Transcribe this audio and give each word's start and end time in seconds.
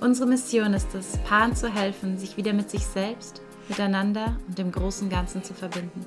Unsere 0.00 0.28
Mission 0.28 0.74
ist 0.74 0.94
es, 0.94 1.16
Paaren 1.18 1.54
zu 1.54 1.72
helfen, 1.72 2.18
sich 2.18 2.36
wieder 2.36 2.52
mit 2.52 2.70
sich 2.70 2.84
selbst, 2.86 3.40
miteinander 3.68 4.36
und 4.48 4.58
dem 4.58 4.72
großen 4.72 5.08
Ganzen 5.08 5.44
zu 5.44 5.54
verbinden. 5.54 6.04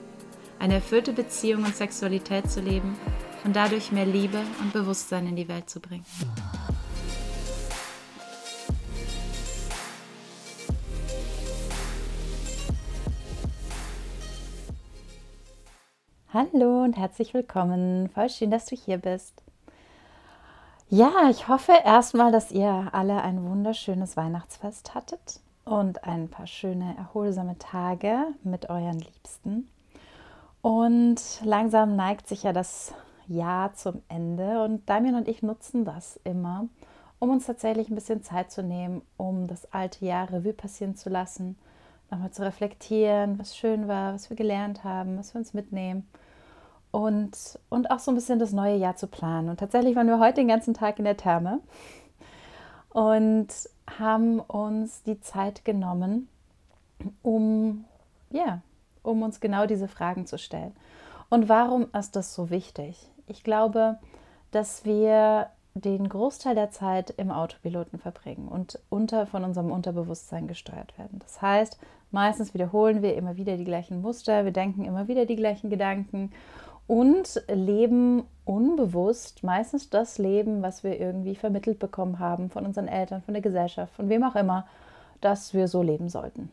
Eine 0.59 0.76
erfüllte 0.76 1.13
Beziehung 1.13 1.63
und 1.63 1.76
Sexualität 1.76 2.49
zu 2.49 2.62
leben 2.62 2.98
und 3.44 3.55
dadurch 3.55 3.91
mehr 3.91 4.05
Liebe 4.05 4.40
und 4.59 4.73
Bewusstsein 4.73 5.27
in 5.27 5.35
die 5.35 5.48
Welt 5.48 5.70
zu 5.70 5.80
bringen. 5.80 6.05
Hallo 16.34 16.84
und 16.84 16.98
herzlich 16.98 17.34
willkommen. 17.34 18.10
Voll 18.10 18.30
schön, 18.30 18.52
dass 18.52 18.66
du 18.66 18.76
hier 18.76 18.98
bist. 18.98 19.45
Ja, 20.98 21.30
ich 21.30 21.49
hoffe 21.49 21.73
erstmal, 21.84 22.31
dass 22.31 22.54
ihr 22.54 22.88
alle 22.94 23.22
ein 23.22 23.44
wunderschönes 23.44 24.16
Weihnachtsfest 24.16 24.95
hattet 24.95 25.41
und 25.66 26.05
ein 26.05 26.30
paar 26.30 26.48
schöne, 26.48 26.95
erholsame 26.98 27.58
Tage 27.58 28.27
mit 28.46 28.70
euren 28.70 28.99
Liebsten. 28.99 29.68
Und 30.62 31.20
langsam 31.43 31.98
neigt 31.98 32.29
sich 32.29 32.43
ja 32.43 32.54
das 32.54 32.93
Jahr 33.27 33.73
zum 33.73 34.04
Ende 34.07 34.63
und 34.63 34.90
Damien 34.90 35.16
und 35.16 35.27
ich 35.27 35.43
nutzen 35.43 35.84
das 35.84 36.18
immer, 36.23 36.70
um 37.20 37.29
uns 37.29 37.46
tatsächlich 37.46 37.90
ein 37.90 37.96
bisschen 37.96 38.23
Zeit 38.23 38.49
zu 38.49 38.63
nehmen, 38.63 39.01
um 39.18 39.48
das 39.48 39.70
alte 39.73 40.05
Jahr 40.05 40.32
Revue 40.32 40.54
passieren 40.54 40.96
zu 40.96 41.10
lassen, 41.10 41.57
nochmal 42.10 42.32
zu 42.32 42.41
reflektieren, 42.41 43.38
was 43.38 43.57
schön 43.57 43.90
war, 43.90 44.13
was 44.13 44.29
wir 44.29 44.38
gelernt 44.38 44.85
haben, 44.85 45.18
was 45.18 45.34
wir 45.34 45.40
uns 45.40 45.54
mitnehmen 45.54 46.07
und, 46.96 47.60
und 47.68 47.91
auch 47.91 47.99
so 47.99 48.10
ein 48.10 48.15
bisschen 48.15 48.40
das 48.40 48.54
neue 48.54 48.77
Jahr 48.77 48.96
zu 48.96 49.07
planen. 49.07 49.49
Und 49.49 49.60
tatsächlich 49.60 49.98
waren 49.98 50.07
wir 50.07 50.18
heute 50.18 50.35
den 50.35 50.48
ganzen 50.48 50.74
Tag 50.74 50.98
in 50.98 51.04
der 51.04 51.18
Therme 51.18 51.60
und 52.91 53.49
haben 53.99 54.40
uns 54.40 55.04
die 55.04 55.20
Zeit 55.20 55.66
genommen, 55.66 56.29
um, 57.21 57.84
ja, 58.29 58.62
um 59.04 59.23
uns 59.23 59.41
genau 59.41 59.66
diese 59.66 59.90
Fragen 59.90 60.26
zu 60.26 60.38
stellen. 60.38 60.73
Und 61.27 61.49
warum 61.49 61.88
ist 61.91 62.16
das 62.16 62.34
so 62.34 62.49
wichtig? 62.49 63.10
Ich 63.27 63.43
glaube, 63.43 63.98
dass 64.51 64.85
wir 64.85 65.47
den 65.73 66.07
Großteil 66.07 66.56
der 66.56 66.72
Zeit 66.72 67.09
im 67.18 67.29
Autopiloten 67.29 68.00
verbringen 68.00 68.47
und 68.47 68.79
unter, 68.88 69.28
von 69.28 69.44
unserem 69.44 69.69
Unterbewusstsein 69.69 70.47
gesteuert 70.47 70.97
werden. 70.97 71.19
Das 71.19 71.41
heißt, 71.41 71.78
meistens 72.12 72.53
wiederholen 72.53 73.01
wir 73.01 73.18
immer 73.18 73.35
wieder 73.35 73.57
die 73.57 73.66
gleichen 73.66 74.01
Muster, 74.01 74.46
wir 74.46 74.53
denken 74.53 74.85
immer 74.85 75.09
wieder 75.09 75.25
die 75.25 75.35
gleichen 75.35 75.69
Gedanken 75.69 76.31
und 76.88 77.41
leben 77.47 78.24
unbewusst 78.46 79.44
meistens 79.44 79.90
das 79.90 80.18
Leben, 80.18 80.62
was 80.62 80.84
wir 80.84 81.00
irgendwie 81.00 81.36
vermittelt 81.36 81.80
bekommen 81.80 82.19
haben 82.19 82.50
von 82.50 82.66
unseren 82.66 82.88
Eltern, 82.88 83.22
von 83.22 83.34
der 83.34 83.41
Gesellschaft, 83.41 83.94
von 83.94 84.09
wem 84.09 84.24
auch 84.24 84.36
immer, 84.36 84.68
dass 85.22 85.53
wir 85.53 85.68
so 85.68 85.81
leben 85.81 86.09
sollten. 86.09 86.52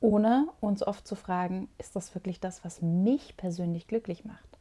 Ohne 0.00 0.48
uns 0.60 0.86
oft 0.86 1.06
zu 1.06 1.14
fragen, 1.14 1.68
ist 1.78 1.96
das 1.96 2.14
wirklich 2.14 2.40
das, 2.40 2.64
was 2.64 2.80
mich 2.80 3.36
persönlich 3.36 3.86
glücklich 3.86 4.24
macht? 4.24 4.58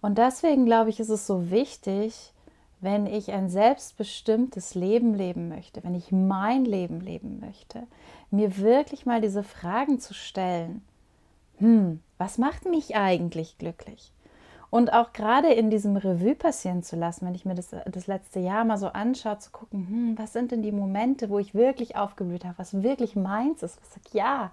Und 0.00 0.18
deswegen 0.18 0.66
glaube 0.66 0.90
ich, 0.90 1.00
ist 1.00 1.08
es 1.08 1.26
so 1.26 1.50
wichtig, 1.50 2.32
wenn 2.80 3.06
ich 3.06 3.30
ein 3.30 3.48
selbstbestimmtes 3.48 4.74
Leben 4.74 5.14
leben 5.14 5.48
möchte, 5.48 5.84
wenn 5.84 5.94
ich 5.94 6.10
mein 6.10 6.64
Leben 6.64 7.00
leben 7.00 7.38
möchte, 7.38 7.84
mir 8.30 8.58
wirklich 8.58 9.06
mal 9.06 9.20
diese 9.20 9.44
Fragen 9.44 10.00
zu 10.00 10.14
stellen. 10.14 10.82
Hm, 11.58 12.00
was 12.18 12.38
macht 12.38 12.66
mich 12.66 12.96
eigentlich 12.96 13.58
glücklich? 13.58 14.12
Und 14.70 14.92
auch 14.94 15.12
gerade 15.12 15.52
in 15.52 15.68
diesem 15.68 15.96
Revue 15.96 16.34
passieren 16.34 16.82
zu 16.82 16.96
lassen, 16.96 17.26
wenn 17.26 17.34
ich 17.34 17.44
mir 17.44 17.54
das, 17.54 17.76
das 17.84 18.06
letzte 18.06 18.40
Jahr 18.40 18.64
mal 18.64 18.78
so 18.78 18.86
anschaue, 18.86 19.38
zu 19.38 19.50
gucken, 19.50 19.86
hm, 19.86 20.18
was 20.18 20.32
sind 20.32 20.50
denn 20.50 20.62
die 20.62 20.72
Momente, 20.72 21.28
wo 21.28 21.38
ich 21.38 21.54
wirklich 21.54 21.96
aufgeblüht 21.96 22.44
habe, 22.46 22.58
was 22.58 22.82
wirklich 22.82 23.14
meins 23.14 23.62
ist, 23.62 23.78
was 23.80 23.92
sagt, 23.92 24.14
ja, 24.14 24.50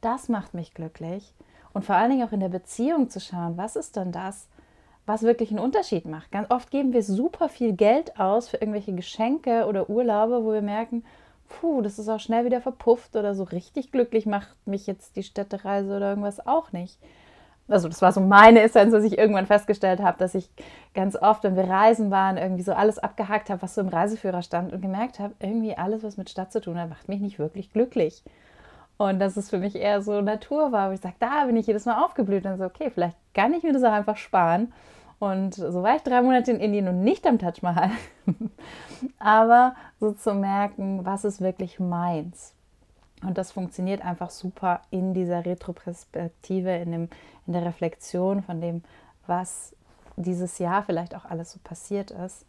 das 0.00 0.28
macht 0.28 0.52
mich 0.54 0.74
glücklich. 0.74 1.32
Und 1.72 1.84
vor 1.84 1.94
allen 1.94 2.10
Dingen 2.10 2.26
auch 2.26 2.32
in 2.32 2.40
der 2.40 2.48
Beziehung 2.48 3.08
zu 3.08 3.20
schauen, 3.20 3.56
was 3.56 3.76
ist 3.76 3.94
denn 3.94 4.10
das, 4.10 4.48
was 5.06 5.22
wirklich 5.22 5.50
einen 5.50 5.60
Unterschied 5.60 6.06
macht. 6.06 6.30
Ganz 6.32 6.50
oft 6.50 6.70
geben 6.70 6.92
wir 6.92 7.02
super 7.02 7.48
viel 7.48 7.72
Geld 7.72 8.18
aus 8.18 8.48
für 8.48 8.56
irgendwelche 8.56 8.94
Geschenke 8.94 9.66
oder 9.66 9.88
Urlaube, 9.88 10.44
wo 10.44 10.52
wir 10.52 10.62
merken, 10.62 11.04
puh, 11.60 11.82
das 11.82 11.98
ist 11.98 12.08
auch 12.08 12.20
schnell 12.20 12.44
wieder 12.44 12.60
verpufft 12.60 13.16
oder 13.16 13.34
so 13.34 13.44
richtig 13.44 13.92
glücklich 13.92 14.26
macht 14.26 14.48
mich 14.66 14.86
jetzt 14.86 15.16
die 15.16 15.22
Städtereise 15.22 15.96
oder 15.96 16.10
irgendwas 16.10 16.46
auch 16.46 16.72
nicht. 16.72 16.98
Also 17.68 17.88
das 17.88 18.02
war 18.02 18.12
so 18.12 18.20
meine 18.20 18.60
Essenz, 18.60 18.92
dass 18.92 19.04
ich 19.04 19.16
irgendwann 19.16 19.46
festgestellt 19.46 20.00
habe, 20.00 20.18
dass 20.18 20.34
ich 20.34 20.50
ganz 20.94 21.16
oft, 21.16 21.44
wenn 21.44 21.56
wir 21.56 21.68
reisen 21.68 22.10
waren, 22.10 22.36
irgendwie 22.36 22.62
so 22.62 22.72
alles 22.72 22.98
abgehakt 22.98 23.50
habe, 23.50 23.62
was 23.62 23.74
so 23.74 23.80
im 23.80 23.88
Reiseführer 23.88 24.42
stand 24.42 24.72
und 24.72 24.80
gemerkt 24.82 25.20
habe, 25.20 25.34
irgendwie 25.38 25.76
alles, 25.76 26.02
was 26.02 26.16
mit 26.16 26.28
Stadt 26.28 26.52
zu 26.52 26.60
tun 26.60 26.78
hat, 26.78 26.90
macht 26.90 27.08
mich 27.08 27.20
nicht 27.20 27.38
wirklich 27.38 27.72
glücklich. 27.72 28.24
Und 28.98 29.20
dass 29.20 29.36
es 29.36 29.48
für 29.48 29.58
mich 29.58 29.76
eher 29.76 30.02
so 30.02 30.20
Natur 30.20 30.72
war, 30.72 30.90
wo 30.90 30.94
ich 30.94 31.00
sage, 31.00 31.14
da 31.18 31.44
bin 31.46 31.56
ich 31.56 31.66
jedes 31.66 31.86
Mal 31.86 32.02
aufgeblüht 32.04 32.44
und 32.44 32.58
so, 32.58 32.64
okay, 32.64 32.90
vielleicht 32.90 33.16
kann 33.32 33.54
ich 33.54 33.62
mir 33.62 33.72
das 33.72 33.84
auch 33.84 33.92
einfach 33.92 34.16
sparen 34.16 34.72
und 35.22 35.54
so 35.54 35.84
war 35.84 35.94
ich 35.94 36.02
drei 36.02 36.20
Monate 36.20 36.50
in 36.50 36.58
Indien 36.58 36.88
und 36.88 37.04
nicht 37.04 37.28
am 37.28 37.38
Taj 37.38 37.52
Mahal. 37.60 37.92
Aber 39.20 39.76
so 40.00 40.10
zu 40.10 40.34
merken, 40.34 41.06
was 41.06 41.24
ist 41.24 41.40
wirklich 41.40 41.78
meins. 41.78 42.54
Und 43.22 43.38
das 43.38 43.52
funktioniert 43.52 44.04
einfach 44.04 44.30
super 44.30 44.80
in 44.90 45.14
dieser 45.14 45.46
Retroperspektive, 45.46 46.74
in, 46.74 46.92
in 46.92 47.08
der 47.46 47.64
Reflexion 47.64 48.42
von 48.42 48.60
dem, 48.60 48.82
was 49.28 49.76
dieses 50.16 50.58
Jahr 50.58 50.82
vielleicht 50.82 51.14
auch 51.14 51.24
alles 51.24 51.52
so 51.52 51.60
passiert 51.62 52.10
ist. 52.10 52.44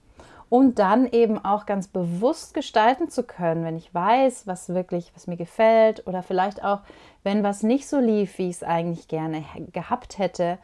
Und 0.49 0.79
dann 0.79 1.05
eben 1.05 1.45
auch 1.45 1.67
ganz 1.67 1.87
bewusst 1.87 2.55
gestalten 2.55 3.07
zu 3.07 3.21
können, 3.21 3.65
wenn 3.65 3.77
ich 3.77 3.93
weiß, 3.93 4.47
was 4.47 4.69
wirklich, 4.69 5.11
was 5.13 5.27
mir 5.27 5.37
gefällt 5.37 6.07
oder 6.07 6.23
vielleicht 6.23 6.63
auch, 6.63 6.79
wenn 7.21 7.43
was 7.43 7.61
nicht 7.61 7.87
so 7.87 7.99
lief, 7.99 8.39
wie 8.39 8.49
ich 8.49 8.55
es 8.55 8.63
eigentlich 8.63 9.07
gerne 9.07 9.45
gehabt 9.71 10.17
hätte, 10.17 10.57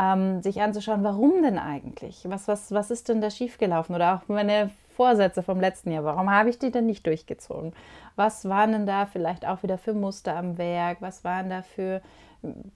ähm, 0.00 0.40
sich 0.40 0.62
anzuschauen, 0.62 1.04
warum 1.04 1.42
denn 1.42 1.58
eigentlich? 1.58 2.22
Was, 2.24 2.48
was, 2.48 2.72
was 2.72 2.90
ist 2.90 3.08
denn 3.08 3.20
da 3.20 3.30
schiefgelaufen? 3.30 3.94
Oder 3.94 4.14
auch 4.14 4.28
meine 4.28 4.70
Vorsätze 4.96 5.42
vom 5.42 5.60
letzten 5.60 5.90
Jahr, 5.92 6.04
warum 6.04 6.30
habe 6.30 6.48
ich 6.48 6.58
die 6.58 6.70
denn 6.70 6.86
nicht 6.86 7.06
durchgezogen? 7.06 7.72
Was 8.16 8.48
waren 8.48 8.72
denn 8.72 8.86
da 8.86 9.06
vielleicht 9.06 9.46
auch 9.46 9.62
wieder 9.62 9.78
für 9.78 9.92
Muster 9.92 10.36
am 10.36 10.56
Werk? 10.56 10.98
Was 11.00 11.22
waren 11.24 11.50
da 11.50 11.62
für, 11.62 12.00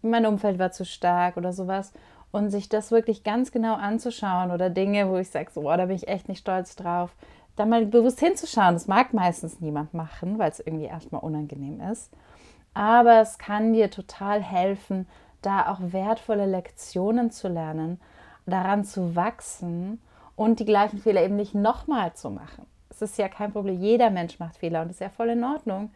mein 0.02 0.26
Umfeld 0.26 0.58
war 0.58 0.70
zu 0.70 0.84
stark 0.84 1.36
oder 1.36 1.52
sowas? 1.52 1.92
Und 2.30 2.50
sich 2.50 2.68
das 2.68 2.90
wirklich 2.90 3.22
ganz 3.22 3.52
genau 3.52 3.74
anzuschauen 3.74 4.50
oder 4.50 4.68
Dinge, 4.68 5.08
wo 5.08 5.16
ich 5.16 5.30
sage, 5.30 5.50
so, 5.52 5.70
oh, 5.70 5.76
da 5.76 5.86
bin 5.86 5.96
ich 5.96 6.08
echt 6.08 6.28
nicht 6.28 6.41
stolz 6.41 6.76
drauf, 6.76 7.14
da 7.56 7.64
mal 7.64 7.86
bewusst 7.86 8.20
hinzuschauen. 8.20 8.74
Das 8.74 8.88
mag 8.88 9.14
meistens 9.14 9.60
niemand 9.60 9.94
machen, 9.94 10.38
weil 10.38 10.50
es 10.50 10.60
irgendwie 10.60 10.86
erstmal 10.86 11.22
unangenehm 11.22 11.80
ist. 11.80 12.10
Aber 12.74 13.20
es 13.20 13.38
kann 13.38 13.72
dir 13.72 13.88
total 13.88 14.42
helfen, 14.42 15.06
da 15.44 15.71
auch 15.71 15.78
wertvolle 15.81 16.47
Lektionen 16.47 17.31
zu 17.31 17.49
lernen, 17.49 18.00
daran 18.47 18.84
zu 18.84 19.16
wachsen 19.16 20.00
und 20.37 20.60
die 20.60 20.65
gleichen 20.65 20.99
Fehler 20.99 21.22
eben 21.22 21.37
nicht 21.37 21.55
nochmal 21.55 22.15
zu 22.15 22.31
machen. 22.31 22.66
Es 22.91 23.03
ist 23.03 23.19
ja 23.19 23.28
kein 23.28 23.53
Problem, 23.53 23.81
jeder 23.81 24.10
Mensch 24.10 24.38
macht 24.38 24.56
Fehler 24.56 24.83
und 24.83 24.91
ist 24.91 25.00
ja 25.00 25.09
voll 25.09 25.31
in 25.31 25.44
Ordnung. 25.44 25.91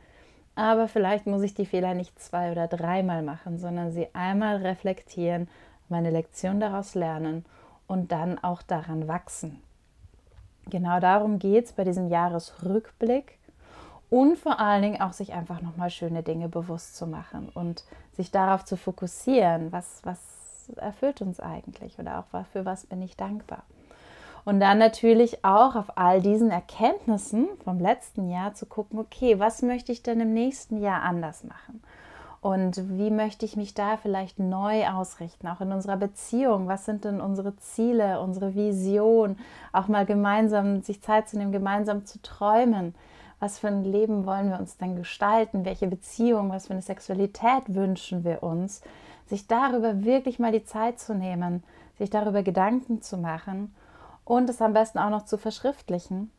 Aber 0.54 0.88
vielleicht 0.88 1.26
muss 1.26 1.42
ich 1.42 1.54
die 1.54 1.66
Fehler 1.66 1.94
nicht 1.94 2.18
zwei 2.18 2.50
oder 2.50 2.66
dreimal 2.66 3.22
machen, 3.22 3.58
sondern 3.58 3.92
sie 3.92 4.08
einmal 4.12 4.56
reflektieren, 4.56 5.48
meine 5.88 6.10
Lektion 6.10 6.58
daraus 6.58 6.96
lernen 6.96 7.44
und 7.86 8.10
dann 8.10 8.42
auch 8.42 8.62
daran 8.62 9.06
wachsen. 9.06 9.62
Genau 10.68 10.98
darum 10.98 11.38
geht 11.38 11.66
es 11.66 11.72
bei 11.72 11.84
diesem 11.84 12.08
Jahresrückblick 12.08 13.37
und 14.10 14.38
vor 14.38 14.58
allen 14.58 14.82
Dingen 14.82 15.00
auch 15.00 15.12
sich 15.12 15.32
einfach 15.32 15.60
nochmal 15.60 15.90
schöne 15.90 16.22
Dinge 16.22 16.48
bewusst 16.48 16.96
zu 16.96 17.06
machen 17.06 17.50
und 17.54 17.84
sich 18.12 18.30
darauf 18.30 18.64
zu 18.64 18.76
fokussieren, 18.76 19.70
was, 19.72 20.00
was 20.04 20.18
erfüllt 20.76 21.20
uns 21.20 21.40
eigentlich 21.40 21.98
oder 21.98 22.18
auch 22.18 22.46
für 22.52 22.64
was 22.64 22.86
bin 22.86 23.02
ich 23.02 23.16
dankbar. 23.16 23.62
Und 24.44 24.60
dann 24.60 24.78
natürlich 24.78 25.44
auch 25.44 25.76
auf 25.76 25.98
all 25.98 26.22
diesen 26.22 26.50
Erkenntnissen 26.50 27.48
vom 27.64 27.78
letzten 27.78 28.30
Jahr 28.30 28.54
zu 28.54 28.64
gucken, 28.64 28.98
okay, 28.98 29.38
was 29.38 29.60
möchte 29.60 29.92
ich 29.92 30.02
denn 30.02 30.20
im 30.20 30.32
nächsten 30.32 30.80
Jahr 30.80 31.02
anders 31.02 31.44
machen? 31.44 31.82
Und 32.40 32.98
wie 32.98 33.10
möchte 33.10 33.44
ich 33.44 33.56
mich 33.56 33.74
da 33.74 33.96
vielleicht 33.96 34.38
neu 34.38 34.86
ausrichten, 34.88 35.48
auch 35.48 35.60
in 35.60 35.72
unserer 35.72 35.96
Beziehung? 35.96 36.66
Was 36.66 36.86
sind 36.86 37.04
denn 37.04 37.20
unsere 37.20 37.56
Ziele, 37.56 38.20
unsere 38.20 38.54
Vision? 38.54 39.36
Auch 39.72 39.88
mal 39.88 40.06
gemeinsam 40.06 40.80
sich 40.82 41.02
Zeit 41.02 41.28
zu 41.28 41.36
nehmen, 41.36 41.52
gemeinsam 41.52 42.06
zu 42.06 42.22
träumen 42.22 42.94
was 43.40 43.58
für 43.58 43.68
ein 43.68 43.84
Leben 43.84 44.26
wollen 44.26 44.50
wir 44.50 44.58
uns 44.58 44.76
dann 44.76 44.96
gestalten, 44.96 45.64
welche 45.64 45.86
Beziehung, 45.86 46.50
was 46.50 46.66
für 46.66 46.72
eine 46.72 46.82
Sexualität 46.82 47.62
wünschen 47.68 48.24
wir 48.24 48.42
uns, 48.42 48.82
sich 49.26 49.46
darüber 49.46 50.04
wirklich 50.04 50.38
mal 50.38 50.52
die 50.52 50.64
Zeit 50.64 50.98
zu 50.98 51.14
nehmen, 51.14 51.62
sich 51.98 52.10
darüber 52.10 52.42
Gedanken 52.42 53.02
zu 53.02 53.16
machen 53.16 53.74
und 54.24 54.48
es 54.50 54.60
am 54.60 54.72
besten 54.72 54.98
auch 54.98 55.10
noch 55.10 55.24
zu 55.24 55.38
verschriftlichen, 55.38 56.30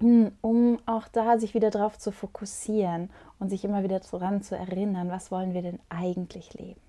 hm, 0.00 0.32
um 0.40 0.78
auch 0.86 1.08
da 1.08 1.38
sich 1.38 1.54
wieder 1.54 1.70
darauf 1.70 1.98
zu 1.98 2.12
fokussieren 2.12 3.10
und 3.38 3.48
sich 3.48 3.64
immer 3.64 3.82
wieder 3.82 4.00
daran 4.00 4.42
zu 4.42 4.56
erinnern, 4.56 5.10
was 5.10 5.30
wollen 5.30 5.54
wir 5.54 5.62
denn 5.62 5.78
eigentlich 5.88 6.54
leben. 6.54 6.80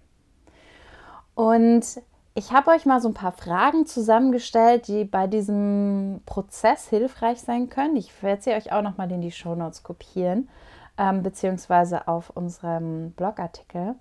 Und 1.36 2.02
ich 2.34 2.52
habe 2.52 2.72
euch 2.72 2.86
mal 2.86 3.02
so 3.02 3.10
ein 3.10 3.14
paar 3.14 3.34
Fragen 3.34 3.86
zusammengestellt, 3.86 4.88
die 4.88 5.04
bei 5.04 5.28
diesem 5.28 6.22
Prozess 6.26 6.88
hilfreich 6.88 7.42
sein 7.42 7.70
können. 7.70 7.98
Ich 7.98 8.24
werde 8.24 8.42
sie 8.42 8.52
euch 8.52 8.72
auch 8.72 8.82
noch 8.82 8.98
mal 8.98 9.12
in 9.12 9.22
die 9.22 9.32
Shownotes 9.32 9.84
kopieren, 9.84 10.50
ähm, 10.98 11.24
beziehungsweise 11.24 12.08
auf 12.08 12.30
unserem 12.30 13.12
Blogartikel. 13.12 13.96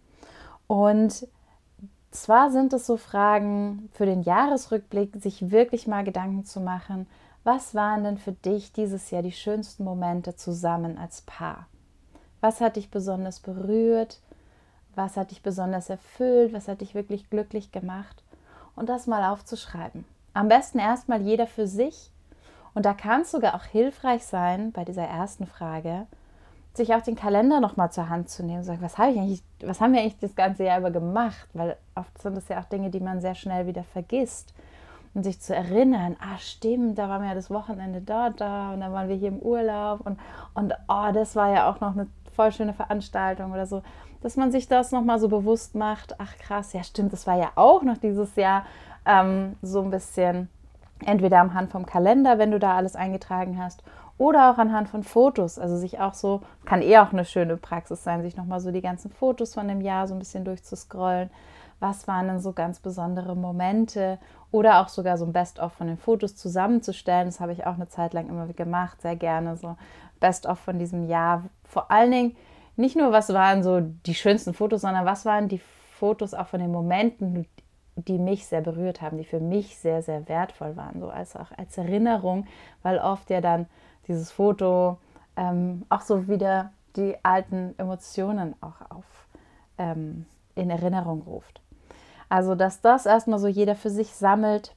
Und 0.69 1.27
zwar 2.12 2.50
sind 2.50 2.73
es 2.73 2.87
so 2.87 2.97
Fragen 2.97 3.88
für 3.93 4.06
den 4.06 4.23
Jahresrückblick, 4.23 5.17
sich 5.17 5.50
wirklich 5.50 5.88
mal 5.88 6.05
Gedanken 6.05 6.44
zu 6.44 6.61
machen, 6.61 7.09
was 7.43 7.75
waren 7.75 8.05
denn 8.05 8.19
für 8.19 8.33
dich 8.33 8.73
dieses 8.73 9.11
Jahr 9.11 9.23
die 9.23 9.33
schönsten 9.33 9.83
Momente 9.83 10.37
zusammen 10.37 10.99
als 10.99 11.23
Paar? 11.23 11.67
Was 12.41 12.61
hat 12.61 12.76
dich 12.76 12.91
besonders 12.91 13.41
berührt? 13.41 14.21
Was 14.94 15.16
hat 15.16 15.31
dich 15.31 15.42
besonders 15.42 15.90
erfüllt? 15.90 16.52
Was 16.52 16.69
hat 16.69 16.81
dich 16.81 16.94
wirklich 16.94 17.31
glücklich 17.31 17.72
gemacht? 17.72 18.22
Und 18.76 18.88
das 18.88 19.06
mal 19.06 19.31
aufzuschreiben. 19.31 20.04
Am 20.32 20.48
besten 20.48 20.78
erstmal 20.78 21.20
jeder 21.20 21.46
für 21.46 21.66
sich. 21.66 22.10
Und 22.75 22.87
da 22.87 22.94
kann 22.94 23.22
es 23.22 23.32
sogar 23.32 23.54
auch 23.54 23.64
hilfreich 23.64 24.25
sein, 24.25 24.72
bei 24.72 24.84
dieser 24.84 25.02
ersten 25.04 25.46
Frage, 25.46 26.06
sich 26.75 26.94
auch 26.94 27.02
den 27.02 27.16
Kalender 27.16 27.60
nochmal 27.60 27.90
zur 27.90 28.08
Hand 28.08 28.31
zu 28.31 28.44
nehmen 28.44 28.58
und 28.58 28.64
sagen, 28.64 28.82
was, 28.82 28.96
habe 28.96 29.10
ich 29.10 29.19
eigentlich, 29.19 29.42
was 29.60 29.81
haben 29.81 29.92
wir 29.92 30.00
eigentlich 30.00 30.19
das 30.19 30.37
ganze 30.37 30.64
Jahr 30.64 30.78
über 30.78 30.90
gemacht? 30.90 31.48
Weil 31.52 31.76
oft 31.96 32.16
sind 32.22 32.37
es 32.37 32.48
ja 32.48 32.60
auch 32.60 32.64
Dinge, 32.64 32.90
die 32.90 33.00
man 33.00 33.20
sehr 33.20 33.34
schnell 33.34 33.66
wieder 33.66 33.82
vergisst. 33.82 34.54
Und 35.12 35.25
sich 35.25 35.40
zu 35.40 35.54
erinnern, 35.54 36.16
ah 36.20 36.38
stimmt, 36.38 36.96
da 36.96 37.08
waren 37.08 37.22
wir 37.22 37.31
ja 37.31 37.34
das 37.34 37.50
Wochenende 37.50 38.00
dort, 38.00 38.40
da 38.40 38.72
und 38.72 38.81
dann 38.81 38.92
waren 38.92 39.08
wir 39.08 39.16
hier 39.16 39.28
im 39.28 39.40
Urlaub 39.40 40.06
und, 40.06 40.20
und 40.54 40.72
oh, 40.87 41.10
das 41.12 41.34
war 41.34 41.52
ja 41.52 41.69
auch 41.69 41.81
noch 41.81 41.96
eine 41.96 42.06
voll 42.37 42.52
schöne 42.52 42.75
Veranstaltung 42.75 43.50
oder 43.50 43.66
so. 43.66 43.82
Dass 44.22 44.37
man 44.37 44.52
sich 44.52 44.69
das 44.69 44.93
nochmal 44.93 45.19
so 45.19 45.28
bewusst 45.28 45.75
macht, 45.75 46.17
ach 46.19 46.37
krass, 46.38 46.72
ja 46.72 46.82
stimmt, 46.82 47.12
das 47.12 47.26
war 47.26 47.38
ja 47.38 47.52
auch 47.55 47.82
noch 47.82 47.96
dieses 47.96 48.37
Jahr 48.37 48.64
ähm, 49.06 49.56
so 49.62 49.81
ein 49.81 49.90
bisschen 49.90 50.49
entweder 51.05 51.40
am 51.40 51.55
Hand 51.55 51.70
vom 51.70 51.87
Kalender, 51.87 52.38
wenn 52.38 52.50
du 52.50 52.58
da 52.58 52.76
alles 52.76 52.96
eingetragen 52.96 53.62
hast, 53.62 53.82
oder 54.19 54.50
auch 54.50 54.58
anhand 54.58 54.90
von 54.90 55.02
Fotos. 55.02 55.58
Also 55.58 55.76
sich 55.76 55.99
auch 55.99 56.12
so, 56.12 56.43
kann 56.67 56.82
eh 56.82 56.99
auch 56.99 57.12
eine 57.12 57.25
schöne 57.25 57.56
Praxis 57.56 58.05
sein, 58.05 58.22
sich 58.22 58.37
nochmal 58.37 58.61
so 58.61 58.70
die 58.70 58.82
ganzen 58.82 59.11
Fotos 59.11 59.55
von 59.55 59.67
dem 59.67 59.81
Jahr 59.81 60.06
so 60.06 60.14
ein 60.14 60.19
bisschen 60.19 60.44
durchzuscrollen. 60.44 61.31
Was 61.78 62.06
waren 62.06 62.28
denn 62.28 62.40
so 62.40 62.52
ganz 62.52 62.81
besondere 62.81 63.34
Momente? 63.34 64.19
Oder 64.52 64.81
auch 64.81 64.88
sogar 64.88 65.16
so 65.16 65.25
ein 65.25 65.32
Best-of 65.32 65.73
von 65.73 65.87
den 65.87 65.96
Fotos 65.96 66.37
zusammenzustellen. 66.37 67.26
Das 67.26 67.40
habe 67.40 67.52
ich 67.52 67.66
auch 67.66 67.76
eine 67.76 67.88
Zeit 67.88 68.12
lang 68.12 68.28
immer 68.28 68.46
gemacht, 68.49 69.00
sehr 69.00 69.16
gerne. 69.16 69.56
So 69.56 69.76
Best-of 70.20 70.58
von 70.58 70.78
diesem 70.78 71.08
Jahr. 71.08 71.44
Vor 71.64 71.90
allen 71.90 72.11
Dingen 72.11 72.37
nicht 72.81 72.97
nur, 72.97 73.12
was 73.12 73.32
waren 73.32 73.62
so 73.62 73.81
die 73.81 74.15
schönsten 74.15 74.55
Fotos, 74.55 74.81
sondern 74.81 75.05
was 75.05 75.25
waren 75.25 75.49
die 75.49 75.61
Fotos 75.99 76.35
auch 76.35 76.47
von 76.49 76.61
den 76.61 76.73
Momenten, 76.73 77.47
die 77.97 78.19
mich 78.19 78.47
sehr 78.47 78.62
berührt 78.62 79.03
haben, 79.03 79.19
die 79.19 79.25
für 79.25 79.41
mich 79.41 79.77
sehr, 79.79 80.03
sehr 80.03 80.29
wertvoll 80.29 80.77
waren. 80.77 81.00
So 81.00 81.11
als 81.11 81.37
auch 81.37 81.53
als 81.56 81.77
Erinnerung, 81.77 82.47
weil 82.82 82.99
oft 82.99 83.31
ja 83.31 83.41
dann 83.41 83.67
dieses 84.09 84.32
Foto 84.32 84.99
ähm, 85.37 85.85
auch 85.88 86.00
so 86.00 86.27
wieder 86.29 86.73
die 86.97 87.17
alten 87.23 87.75
Emotionen 87.79 88.55
auch 88.61 88.81
auf 88.91 89.05
ähm, 89.79 90.26
in 90.55 90.71
Erinnerung 90.71 91.23
ruft. 91.23 91.61
Also, 92.29 92.55
dass 92.55 92.81
das 92.81 93.06
erstmal 93.06 93.38
so 93.38 93.49
jeder 93.49 93.75
für 93.75 93.91
sich 93.91 94.15
sammelt 94.15 94.75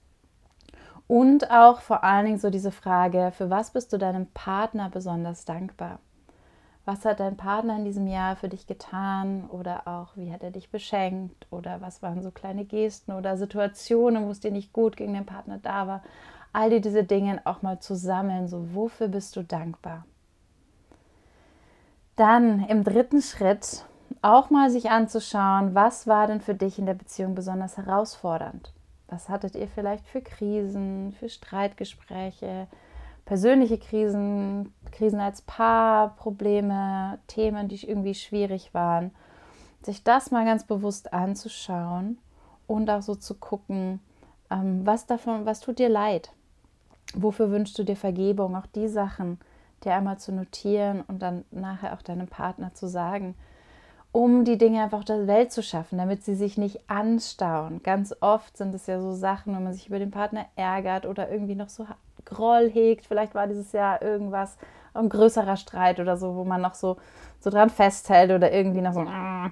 und 1.08 1.52
auch 1.52 1.82
vor 1.82 2.04
allen 2.04 2.26
Dingen 2.26 2.40
so 2.40 2.50
diese 2.50 2.72
Frage, 2.72 3.32
für 3.36 3.50
was 3.50 3.72
bist 3.72 3.94
du 3.94 3.98
deinem 3.98 4.28
Partner 4.28 4.90
besonders 4.90 5.46
dankbar? 5.46 6.00
Was 6.86 7.06
hat 7.06 7.20
dein 7.20 7.38
Partner 7.38 7.78
in 7.78 7.86
diesem 7.86 8.08
Jahr 8.08 8.36
für 8.36 8.50
dich 8.50 8.68
getan 8.68 9.50
oder 9.50 9.88
auch 9.88 10.18
wie 10.18 10.34
hat 10.34 10.44
er 10.44 10.52
dich 10.52 10.70
beschenkt 10.70 11.48
oder 11.50 11.80
was 11.80 12.02
waren 12.02 12.22
so 12.22 12.32
kleine 12.32 12.66
Gesten 12.66 13.14
oder 13.14 13.38
Situationen, 13.38 14.26
wo 14.26 14.32
es 14.32 14.42
dir 14.42 14.52
nicht 14.52 14.74
gut 14.74 14.98
gegen 14.98 15.14
den 15.14 15.26
Partner 15.26 15.60
da 15.62 15.88
war? 15.88 16.04
all 16.54 16.80
diese 16.80 17.04
Dinge 17.04 17.42
auch 17.46 17.64
mal 17.64 17.80
zu 17.80 17.96
sammeln, 17.96 18.48
so 18.48 18.74
wofür 18.74 19.08
bist 19.08 19.36
du 19.36 19.44
dankbar. 19.44 20.06
Dann 22.16 22.64
im 22.68 22.84
dritten 22.84 23.22
Schritt 23.22 23.86
auch 24.22 24.52
mal 24.52 24.70
sich 24.70 24.92
anzuschauen, 24.92 25.74
was 25.74 26.06
war 26.06 26.28
denn 26.28 26.40
für 26.40 26.54
dich 26.54 26.78
in 26.78 26.86
der 26.86 26.94
Beziehung 26.94 27.34
besonders 27.34 27.76
herausfordernd? 27.78 28.72
Was 29.08 29.30
hattet 29.30 29.56
ihr 29.56 29.68
vielleicht 29.68 30.08
für 30.08 30.22
Krisen, 30.22 31.12
für 31.14 31.28
Streitgespräche, 31.28 32.68
persönliche 33.26 33.78
Krisen, 33.78 34.74
Krisen 34.92 35.20
als 35.20 35.42
Paar, 35.42 36.16
Probleme, 36.16 37.20
Themen, 37.28 37.68
die 37.68 37.88
irgendwie 37.88 38.16
schwierig 38.16 38.74
waren? 38.74 39.12
Sich 39.82 40.04
das 40.04 40.32
mal 40.32 40.46
ganz 40.46 40.66
bewusst 40.66 41.14
anzuschauen 41.14 42.18
und 42.68 42.90
auch 42.90 43.02
so 43.02 43.16
zu 43.16 43.36
gucken, 43.36 44.00
ähm, 44.50 44.86
was 44.86 45.06
davon, 45.06 45.46
was 45.46 45.60
tut 45.60 45.80
dir 45.80 45.90
leid? 45.90 46.32
Wofür 47.16 47.52
wünschst 47.52 47.78
du 47.78 47.84
dir 47.84 47.96
Vergebung? 47.96 48.56
Auch 48.56 48.66
die 48.68 48.88
Sachen 48.88 49.40
dir 49.84 49.94
einmal 49.94 50.18
zu 50.18 50.32
notieren 50.32 51.02
und 51.02 51.22
dann 51.22 51.44
nachher 51.52 51.94
auch 51.94 52.02
deinem 52.02 52.28
Partner 52.28 52.74
zu 52.74 52.88
sagen, 52.88 53.36
um 54.12 54.46
die 54.46 54.58
Dinge 54.58 54.84
einfach 54.84 55.04
der 55.04 55.28
Welt 55.28 55.52
zu 55.52 55.64
schaffen, 55.64 55.98
damit 55.98 56.24
sie 56.24 56.36
sich 56.36 56.58
nicht 56.58 56.90
anstauen. 56.90 57.82
Ganz 57.84 58.16
oft 58.22 58.56
sind 58.56 58.74
es 58.76 58.86
ja 58.86 59.02
so 59.02 59.12
Sachen, 59.12 59.56
wenn 59.56 59.64
man 59.64 59.74
sich 59.74 59.88
über 59.88 60.00
den 60.00 60.12
Partner 60.12 60.46
ärgert 60.56 61.06
oder 61.06 61.32
irgendwie 61.32 61.56
noch 61.56 61.70
so 61.70 61.88
Groll 62.34 62.70
hegt. 62.70 63.06
Vielleicht 63.06 63.36
war 63.36 63.48
dieses 63.48 63.72
Jahr 63.72 64.02
irgendwas, 64.02 64.58
ein 64.94 65.10
größerer 65.10 65.58
Streit 65.58 66.00
oder 66.00 66.18
so, 66.18 66.36
wo 66.36 66.44
man 66.44 66.62
noch 66.62 66.74
so, 66.74 66.98
so 67.40 67.50
dran 67.50 67.70
festhält 67.70 68.32
oder 68.32 68.52
irgendwie 68.52 68.82
noch 68.82 68.94
so 68.94 69.02
mm, 69.02 69.52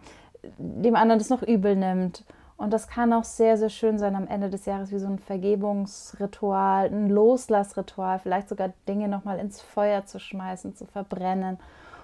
dem 0.58 0.96
anderen 0.96 1.20
das 1.20 1.30
noch 1.30 1.42
übel 1.42 1.76
nimmt. 1.76 2.24
Und 2.58 2.72
das 2.74 2.88
kann 2.88 3.12
auch 3.12 3.24
sehr, 3.24 3.58
sehr 3.58 3.70
schön 3.70 3.98
sein 3.98 4.16
am 4.16 4.28
Ende 4.28 4.52
des 4.52 4.66
Jahres, 4.66 4.92
wie 4.92 5.00
so 5.00 5.08
ein 5.08 5.18
Vergebungsritual, 5.18 6.86
ein 6.86 7.10
Loslassritual, 7.10 8.20
vielleicht 8.20 8.50
sogar 8.50 8.72
Dinge 8.88 9.08
nochmal 9.08 9.40
ins 9.40 9.62
Feuer 9.62 10.06
zu 10.06 10.20
schmeißen, 10.20 10.76
zu 10.76 10.86
verbrennen, 10.86 11.58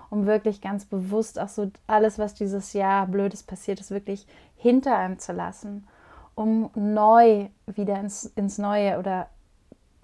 um 0.10 0.26
wirklich 0.26 0.60
ganz 0.60 0.86
bewusst 0.86 1.40
auch 1.40 1.48
so 1.48 1.70
alles, 1.86 2.18
was 2.18 2.34
dieses 2.34 2.74
Jahr 2.74 3.06
Blödes 3.06 3.44
passiert 3.44 3.80
ist, 3.80 3.92
wirklich 3.92 4.26
hinter 4.56 4.98
einem 4.98 5.20
zu 5.20 5.32
lassen, 5.32 5.88
um 6.34 6.72
neu 6.74 7.50
wieder 7.68 8.00
ins, 8.00 8.26
ins 8.26 8.58
Neue 8.58 8.98
oder 8.98 9.28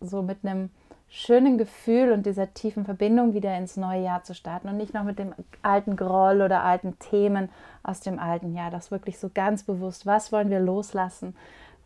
so 0.07 0.21
mit 0.21 0.39
einem 0.43 0.69
schönen 1.09 1.57
Gefühl 1.57 2.11
und 2.11 2.25
dieser 2.25 2.53
tiefen 2.53 2.85
Verbindung 2.85 3.33
wieder 3.33 3.55
ins 3.57 3.77
neue 3.77 4.03
Jahr 4.03 4.23
zu 4.23 4.33
starten 4.33 4.67
und 4.67 4.77
nicht 4.77 4.93
noch 4.93 5.03
mit 5.03 5.19
dem 5.19 5.33
alten 5.61 5.95
Groll 5.95 6.41
oder 6.41 6.63
alten 6.63 6.97
Themen 6.97 7.49
aus 7.83 7.99
dem 7.99 8.17
alten 8.17 8.55
Jahr. 8.55 8.71
Das 8.71 8.89
wirklich 8.89 9.19
so 9.19 9.29
ganz 9.33 9.63
bewusst, 9.63 10.05
was 10.05 10.31
wollen 10.31 10.49
wir 10.49 10.59
loslassen, 10.59 11.35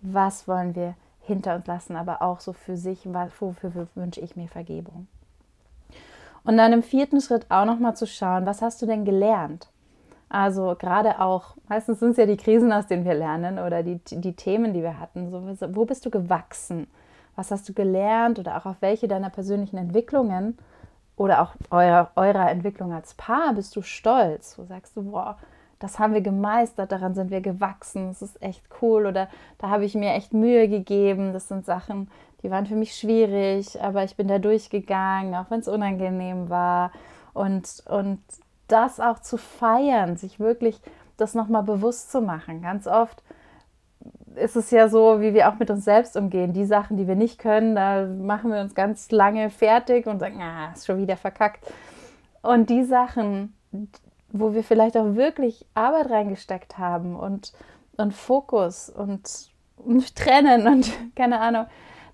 was 0.02 0.48
wollen 0.48 0.76
wir 0.76 0.96
hinter 1.22 1.56
uns 1.56 1.68
lassen, 1.68 1.98
aber 1.98 2.22
auch 2.22 2.40
so 2.40 2.54
für 2.54 2.78
sich, 2.78 3.06
wofür 3.06 3.88
wünsche 3.96 4.22
ich 4.22 4.38
mir 4.38 4.48
Vergebung. 4.48 5.08
Und 6.46 6.56
dann 6.56 6.72
im 6.72 6.84
vierten 6.84 7.20
Schritt 7.20 7.46
auch 7.50 7.66
nochmal 7.66 7.98
zu 7.98 8.08
schauen, 8.08 8.46
was 8.46 8.62
hast 8.62 8.82
du 8.82 8.86
denn 8.86 9.04
gelernt? 9.04 9.68
Also 10.30 10.76
gerade 10.80 11.20
auch, 11.20 11.56
meistens 11.68 12.00
sind 12.00 12.12
es 12.12 12.18
ja 12.18 12.26
die 12.26 12.38
Krisen, 12.38 12.72
aus 12.72 12.88
denen 12.88 13.04
wir 13.04 13.14
lernen 13.14 13.60
oder 13.60 13.84
die, 13.84 14.00
die 14.10 14.34
Themen, 14.34 14.74
die 14.74 14.82
wir 14.82 15.00
hatten. 15.00 15.30
So, 15.30 15.44
wo 15.76 15.84
bist 15.84 16.06
du 16.06 16.10
gewachsen? 16.10 16.88
Was 17.38 17.52
hast 17.52 17.70
du 17.70 17.74
gelernt 17.74 18.40
oder 18.40 18.58
auch 18.58 18.66
auf 18.66 18.78
welche 18.82 19.08
deiner 19.08 19.30
persönlichen 19.30 19.78
Entwicklungen 19.78 20.58
oder 21.16 21.42
auch 21.42 21.54
eurer, 21.70 22.10
eurer 22.16 22.50
Entwicklung 22.50 22.92
als 22.92 23.14
Paar 23.14 23.54
bist 23.54 23.76
du 23.76 23.84
stolz? 23.84 24.58
Wo 24.58 24.66
sagst 24.66 24.98
du, 24.98 25.04
boah, 25.04 25.38
das 25.78 26.00
haben 26.00 26.16
wir 26.16 26.22
gemeistert, 26.22 26.92
daran 26.92 27.14
sind 27.14 27.30
wir 27.30 27.42
gewachsen, 27.42 28.08
das 28.08 28.24
ist 28.24 28.42
echt 28.42 28.64
cool 28.82 29.06
oder 29.06 29.30
da 29.60 29.70
habe 29.70 29.86
ich 29.86 29.94
mir 29.94 30.14
echt 30.14 30.34
Mühe 30.34 30.68
gegeben. 30.68 31.32
Das 31.32 31.48
sind 31.48 31.64
Sachen, 31.64 32.10
die 32.42 32.50
waren 32.50 32.66
für 32.66 32.76
mich 32.76 32.96
schwierig, 32.96 33.80
aber 33.82 34.04
ich 34.04 34.16
bin 34.16 34.28
da 34.28 34.40
durchgegangen, 34.40 35.36
auch 35.36 35.52
wenn 35.52 35.60
es 35.60 35.68
unangenehm 35.68 36.50
war. 36.50 36.92
Und, 37.36 37.84
und 37.88 38.20
das 38.68 39.00
auch 39.00 39.20
zu 39.20 39.38
feiern, 39.38 40.18
sich 40.18 40.40
wirklich 40.40 40.82
das 41.18 41.36
nochmal 41.36 41.64
bewusst 41.64 42.12
zu 42.12 42.20
machen. 42.20 42.64
Ganz 42.64 42.88
oft 42.88 43.22
ist 44.38 44.56
es 44.56 44.72
ja 44.72 44.88
so, 44.88 45.22
wie 45.22 45.34
wir 45.34 45.50
auch 45.50 45.60
mit 45.60 45.70
uns 45.70 45.84
selbst 45.84 46.16
umgehen. 46.16 46.54
Die 46.54 46.66
Sachen, 46.66 46.98
die 46.98 47.08
wir 47.08 47.16
nicht 47.16 47.40
können, 47.40 47.76
da 47.76 48.06
machen 48.06 48.52
wir 48.52 48.62
uns 48.62 48.76
ganz 48.76 49.12
lange 49.12 49.50
fertig 49.50 50.08
und 50.08 50.20
sagen, 50.20 50.42
ah, 50.42 50.72
ist 50.74 50.86
schon 50.86 51.00
wieder 51.00 51.18
verkackt. 51.18 51.66
Und 52.42 52.70
die 52.70 52.84
Sachen, 52.84 53.54
wo 54.30 54.54
wir 54.54 54.64
vielleicht 54.64 54.98
auch 54.98 55.16
wirklich 55.16 55.66
Arbeit 55.74 56.10
reingesteckt 56.10 56.78
haben 56.78 57.16
und, 57.16 57.54
und 57.98 58.14
Fokus 58.14 58.90
und, 58.90 59.52
und 59.78 60.16
Trennen 60.16 60.68
und 60.68 60.92
keine 61.16 61.40
Ahnung, 61.40 61.66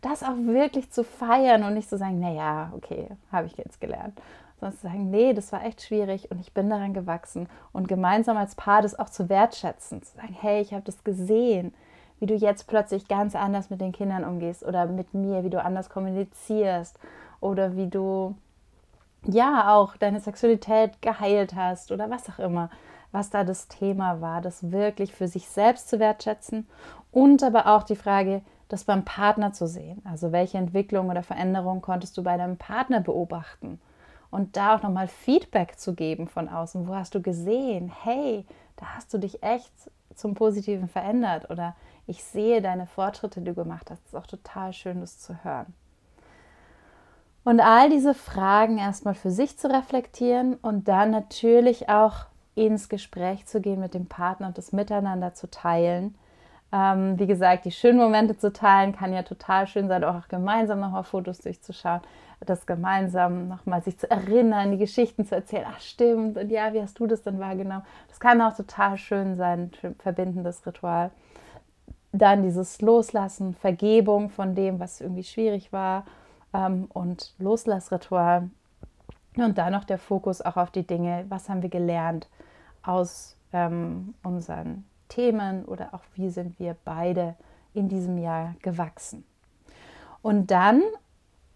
das 0.02 0.24
auch 0.24 0.36
wirklich 0.38 0.92
zu 0.92 1.04
feiern 1.04 1.64
und 1.64 1.76
nicht 1.76 1.90
zu 1.90 1.98
sagen, 1.98 2.20
naja, 2.20 2.74
okay, 2.76 3.08
habe 3.32 3.48
ich 3.48 3.56
jetzt 3.56 3.80
gelernt, 3.80 4.20
sondern 4.60 4.78
zu 4.78 4.84
sagen, 4.84 5.10
nee, 5.12 5.34
das 5.34 5.52
war 5.54 5.64
echt 5.66 5.82
schwierig 5.82 6.30
und 6.30 6.42
ich 6.42 6.54
bin 6.54 6.70
daran 6.70 6.94
gewachsen. 6.94 7.48
Und 7.72 7.88
gemeinsam 7.88 8.36
als 8.36 8.56
Paar 8.56 8.82
das 8.82 9.00
auch 9.00 9.10
zu 9.10 9.30
wertschätzen, 9.30 10.04
zu 10.04 10.16
sagen, 10.18 10.36
hey, 10.40 10.62
ich 10.62 10.74
habe 10.74 10.84
das 10.84 11.06
gesehen, 11.06 11.74
wie 12.24 12.28
du 12.28 12.36
jetzt 12.36 12.68
plötzlich 12.68 13.10
ganz 13.10 13.36
anders 13.36 13.70
mit 13.70 13.82
den 13.82 13.92
Kindern 13.92 14.24
umgehst 14.24 14.64
oder 14.64 14.86
mit 14.86 15.14
mir, 15.14 15.44
wie 15.44 15.50
du 15.50 15.62
anders 15.62 15.90
kommunizierst 15.90 16.98
oder 17.42 17.76
wie 17.76 17.88
du 17.88 18.34
ja 19.26 19.76
auch 19.76 19.98
deine 19.98 20.22
Sexualität 20.22 21.02
geheilt 21.02 21.54
hast 21.54 21.92
oder 21.92 22.10
was 22.10 22.30
auch 22.30 22.40
immer, 22.40 22.70
was 23.12 23.30
da 23.30 23.44
das 23.44 23.68
Thema 23.68 24.22
war, 24.22 24.40
das 24.40 24.72
wirklich 24.72 25.14
für 25.14 25.28
sich 25.28 25.50
selbst 25.50 25.90
zu 25.90 26.00
wertschätzen 26.00 26.66
und 27.12 27.44
aber 27.44 27.68
auch 27.68 27.84
die 27.84 27.98
Frage, 27.98 28.42
das 28.70 28.86
beim 28.86 29.04
Partner 29.04 29.52
zu 29.52 29.68
sehen. 29.68 30.02
Also 30.10 30.32
welche 30.32 30.58
Entwicklung 30.58 31.10
oder 31.10 31.24
Veränderung 31.24 31.82
konntest 31.82 32.18
du 32.18 32.24
bei 32.24 32.38
deinem 32.38 32.56
Partner 32.56 33.02
beobachten? 33.02 33.82
Und 34.32 34.56
da 34.56 34.78
auch 34.78 34.82
nochmal 34.82 35.10
Feedback 35.10 35.78
zu 35.78 35.94
geben 35.94 36.30
von 36.30 36.48
außen. 36.48 36.88
Wo 36.88 36.96
hast 36.96 37.16
du 37.16 37.22
gesehen, 37.22 37.92
hey, 38.04 38.46
da 38.78 38.86
hast 38.96 39.14
du 39.14 39.18
dich 39.18 39.44
echt 39.44 39.74
zum 40.16 40.34
Positiven 40.34 40.88
verändert 40.88 41.50
oder 41.50 41.76
ich 42.08 42.24
sehe 42.24 42.62
deine 42.62 42.88
Fortschritte, 42.88 43.42
die 43.42 43.46
du 43.46 43.54
gemacht 43.54 43.90
hast. 43.90 44.02
Das 44.04 44.14
ist 44.14 44.16
auch 44.16 44.28
total 44.28 44.74
schön, 44.74 45.02
das 45.02 45.20
zu 45.20 45.44
hören. 45.44 45.74
Und 47.44 47.60
all 47.60 47.90
diese 47.90 48.14
Fragen 48.14 48.78
erstmal 48.78 49.16
für 49.16 49.32
sich 49.32 49.58
zu 49.58 49.70
reflektieren 49.70 50.56
und 50.56 50.88
dann 50.88 51.12
natürlich 51.12 51.90
auch 51.90 52.26
ins 52.56 52.88
Gespräch 52.88 53.46
zu 53.46 53.60
gehen 53.60 53.80
mit 53.80 53.94
dem 53.94 54.08
Partner 54.08 54.48
und 54.48 54.58
das 54.58 54.72
Miteinander 54.72 55.34
zu 55.34 55.50
teilen. 55.50 56.16
Ähm, 56.72 57.20
wie 57.20 57.28
gesagt, 57.28 57.66
die 57.66 57.72
schönen 57.72 57.98
Momente 57.98 58.38
zu 58.38 58.54
teilen 58.54 58.96
kann 58.96 59.14
ja 59.14 59.24
total 59.24 59.68
schön 59.68 59.88
sein, 59.88 60.04
auch 60.04 60.28
gemeinsam 60.28 60.80
nochmal 60.80 61.04
Fotos 61.04 61.40
durchzuschauen, 61.40 62.02
das 62.40 62.66
gemeinsam 62.66 63.48
nochmal 63.48 63.84
sich 63.84 63.98
zu 64.00 64.10
erinnern, 64.10 64.72
die 64.72 64.78
Geschichten 64.78 65.26
zu 65.26 65.36
erzählen. 65.36 65.66
Ach, 65.68 65.80
stimmt, 65.80 66.38
und 66.38 66.50
ja, 66.50 66.74
wie 66.74 66.82
hast 66.82 66.98
du 67.00 67.08
das 67.08 67.24
denn 67.24 67.40
wahrgenommen? 67.40 67.86
Das 68.08 68.20
kann 68.20 68.42
auch 68.42 68.56
total 68.56 68.98
schön 68.98 69.36
sein, 69.36 69.72
ein 69.84 69.96
verbindendes 70.00 70.66
Ritual. 70.66 71.12
Dann 72.14 72.44
dieses 72.44 72.82
Loslassen, 72.82 73.54
Vergebung 73.56 74.30
von 74.30 74.56
dem, 74.56 74.80
was 74.80 75.02
irgendwie 75.02 75.24
schwierig 75.24 75.74
war 75.74 76.06
ähm, 76.54 76.88
und 76.94 77.34
Loslassritual. 77.40 78.50
Und 79.36 79.58
dann 79.58 79.74
noch 79.74 79.84
der 79.84 79.98
Fokus 79.98 80.42
auch 80.42 80.58
auf 80.58 80.72
die 80.72 80.86
Dinge, 80.86 81.26
was 81.30 81.50
haben 81.50 81.64
wir 81.64 81.70
gelernt 81.70 82.30
aus 82.84 83.36
ähm, 83.52 84.14
unseren 84.24 84.86
Themen 85.10 85.66
oder 85.66 85.94
auch 85.94 86.04
wie 86.16 86.30
sind 86.30 86.60
wir 86.60 86.76
beide 86.86 87.36
in 87.74 87.90
diesem 87.90 88.18
Jahr 88.18 88.56
gewachsen. 88.62 89.26
Und 90.22 90.52
dann 90.52 90.84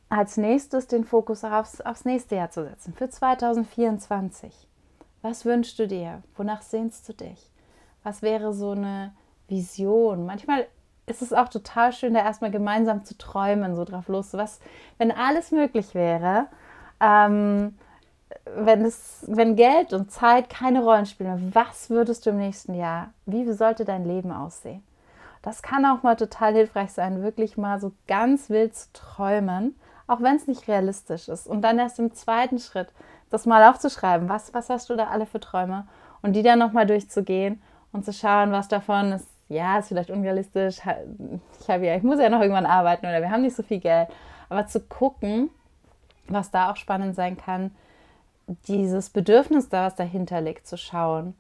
als 0.10 0.38
nächstes 0.38 0.88
den 0.88 1.04
Fokus 1.04 1.44
aufs, 1.44 1.82
aufs 1.82 2.06
nächste 2.06 2.36
Jahr 2.36 2.50
zu 2.50 2.64
setzen, 2.64 2.94
für 2.94 3.10
2024. 3.10 4.68
Was 5.22 5.46
wünschst 5.46 5.78
du 5.80 5.88
dir? 5.88 6.24
Wonach 6.36 6.62
sehnst 6.62 7.08
du 7.10 7.14
dich? 7.14 7.52
Was 8.04 8.22
wäre 8.22 8.54
so 8.54 8.72
eine 8.72 9.14
Vision? 9.48 10.26
Manchmal 10.26 10.68
ist 11.08 11.22
es 11.22 11.34
auch 11.34 11.48
total 11.48 11.94
schön, 11.94 12.14
da 12.14 12.20
erstmal 12.20 12.52
gemeinsam 12.52 13.06
zu 13.06 13.18
träumen, 13.18 13.76
so 13.76 13.86
drauf 13.86 14.08
los. 14.10 14.34
Was, 14.34 14.60
wenn 14.98 15.12
alles 15.12 15.52
möglich 15.52 15.96
wäre, 15.96 16.48
ähm, 17.00 17.78
wenn, 18.56 18.84
es, 18.84 19.24
wenn 19.28 19.56
Geld 19.56 19.94
und 19.94 20.12
Zeit 20.12 20.50
keine 20.50 20.84
Rollen 20.84 21.06
spielen, 21.06 21.52
was 21.54 21.90
würdest 21.90 22.26
du 22.26 22.32
im 22.32 22.38
nächsten 22.38 22.74
Jahr, 22.74 23.12
wie 23.26 23.50
sollte 23.52 23.86
dein 23.86 24.06
Leben 24.06 24.32
aussehen? 24.32 24.84
Das 25.42 25.62
kann 25.62 25.86
auch 25.86 26.04
mal 26.04 26.18
total 26.18 26.54
hilfreich 26.54 26.92
sein, 26.92 27.24
wirklich 27.24 27.58
mal 27.58 27.80
so 27.80 27.94
ganz 28.08 28.50
wild 28.50 28.76
zu 28.76 28.92
träumen, 28.92 29.80
auch 30.08 30.22
wenn 30.22 30.36
es 30.36 30.48
nicht 30.48 30.68
realistisch 30.68 31.30
ist. 31.30 31.48
Und 31.48 31.62
dann 31.62 31.80
erst 31.80 32.00
im 32.00 32.14
zweiten 32.14 32.60
Schritt 32.60 32.90
das 33.30 33.46
mal 33.46 33.70
aufzuschreiben, 33.70 34.28
was, 34.28 34.54
was 34.54 34.70
hast 34.70 34.90
du 34.90 34.96
da 34.96 35.08
alle 35.08 35.26
für 35.26 35.40
Träume? 35.40 35.88
Und 36.22 36.34
die 36.34 36.44
dann 36.44 36.60
nochmal 36.60 36.86
durchzugehen 36.86 37.62
und 37.94 38.04
zu 38.04 38.12
schauen, 38.12 38.52
was 38.52 38.68
davon 38.68 39.14
ist 39.14 39.37
ja, 39.50 39.80
ist 39.80 39.88
vielleicht 39.88 40.12
unrealistisch, 40.12 40.80
ich, 40.80 41.68
ja, 41.68 41.96
ich 41.96 42.04
muss 42.04 42.20
ja 42.20 42.30
noch 42.30 42.42
irgendwann 42.42 42.66
arbeiten 42.66 43.06
oder 43.06 43.22
wir 43.22 43.32
haben 43.32 43.42
nicht 43.44 43.56
so 43.56 43.64
viel 43.64 43.80
Geld. 43.80 44.10
Aber 44.50 44.68
zu 44.68 44.80
gucken, 44.82 45.50
was 46.28 46.52
da 46.52 46.72
auch 46.72 46.76
spannend 46.76 47.16
sein 47.16 47.38
kann, 47.38 47.72
dieses 48.68 49.10
Bedürfnis 49.10 49.70
da, 49.70 49.88
was 49.88 49.96
dahinter 49.96 50.42
liegt, 50.42 50.68
zu 50.68 50.78
schauen. 50.78 51.34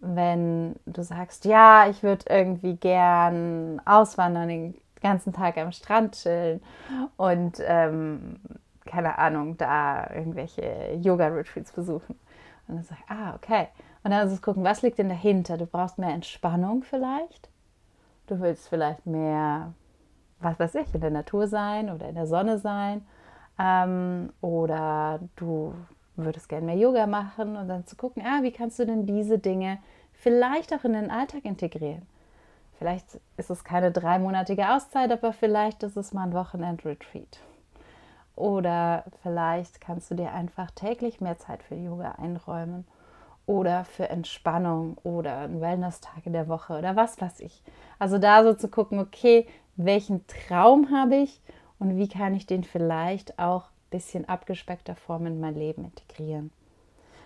Wenn 0.00 0.76
du 0.86 1.02
sagst, 1.02 1.44
ja, 1.44 1.88
ich 1.88 2.02
würde 2.02 2.24
irgendwie 2.28 2.74
gern 2.74 3.80
auswandern, 3.84 4.48
den 4.48 4.74
ganzen 5.00 5.32
Tag 5.32 5.58
am 5.58 5.72
Strand 5.72 6.14
chillen 6.14 6.60
und 7.16 7.58
ähm, 7.64 8.36
keine 8.84 9.18
Ahnung, 9.18 9.56
da 9.56 10.10
irgendwelche 10.10 10.94
Yoga-Retreats 11.00 11.72
besuchen. 11.72 12.16
Und 12.66 12.76
dann 12.76 12.84
sag 12.84 12.98
ah, 13.08 13.34
okay. 13.34 13.68
Und 14.02 14.10
dann 14.10 14.26
ist 14.26 14.32
es 14.32 14.42
gucken, 14.42 14.64
was 14.64 14.82
liegt 14.82 14.98
denn 14.98 15.08
dahinter? 15.08 15.56
Du 15.56 15.66
brauchst 15.66 15.98
mehr 15.98 16.10
Entspannung 16.10 16.82
vielleicht. 16.82 17.48
Du 18.26 18.40
willst 18.40 18.68
vielleicht 18.68 19.06
mehr, 19.06 19.72
was 20.40 20.58
weiß 20.58 20.74
ich, 20.76 20.94
in 20.94 21.00
der 21.00 21.10
Natur 21.10 21.46
sein 21.46 21.90
oder 21.90 22.08
in 22.08 22.14
der 22.14 22.26
Sonne 22.26 22.58
sein. 22.58 23.04
Ähm, 23.58 24.32
oder 24.40 25.20
du 25.36 25.74
würdest 26.16 26.48
gerne 26.48 26.66
mehr 26.66 26.76
Yoga 26.76 27.06
machen 27.06 27.56
und 27.56 27.68
dann 27.68 27.86
zu 27.86 27.96
gucken, 27.96 28.22
ah, 28.24 28.42
wie 28.42 28.52
kannst 28.52 28.78
du 28.78 28.86
denn 28.86 29.06
diese 29.06 29.38
Dinge 29.38 29.78
vielleicht 30.12 30.72
auch 30.72 30.84
in 30.84 30.92
den 30.92 31.10
Alltag 31.10 31.44
integrieren? 31.44 32.06
Vielleicht 32.78 33.20
ist 33.36 33.50
es 33.50 33.64
keine 33.64 33.92
dreimonatige 33.92 34.70
Auszeit, 34.70 35.12
aber 35.12 35.32
vielleicht 35.32 35.82
ist 35.82 35.96
es 35.96 36.12
mal 36.12 36.24
ein 36.24 36.32
Wochenend-Retreat. 36.32 37.38
Oder 38.34 39.04
vielleicht 39.22 39.80
kannst 39.80 40.10
du 40.10 40.14
dir 40.14 40.32
einfach 40.32 40.70
täglich 40.70 41.20
mehr 41.20 41.38
Zeit 41.38 41.62
für 41.62 41.74
Yoga 41.74 42.12
einräumen 42.12 42.86
oder 43.46 43.84
für 43.84 44.08
Entspannung 44.08 44.98
oder 45.02 45.38
einen 45.38 45.60
Wellness-Tag 45.60 46.26
in 46.26 46.32
der 46.32 46.48
Woche 46.48 46.78
oder 46.78 46.96
was 46.96 47.20
weiß 47.20 47.40
ich. 47.40 47.62
Also 47.98 48.18
da 48.18 48.44
so 48.44 48.54
zu 48.54 48.68
gucken, 48.68 48.98
okay, 48.98 49.46
welchen 49.76 50.26
Traum 50.26 50.90
habe 50.90 51.16
ich 51.16 51.40
und 51.78 51.96
wie 51.96 52.08
kann 52.08 52.34
ich 52.34 52.46
den 52.46 52.64
vielleicht 52.64 53.38
auch 53.38 53.64
ein 53.64 53.90
bisschen 53.90 54.28
abgespeckter 54.28 54.94
Form 54.94 55.26
in 55.26 55.40
mein 55.40 55.54
Leben 55.54 55.84
integrieren. 55.84 56.52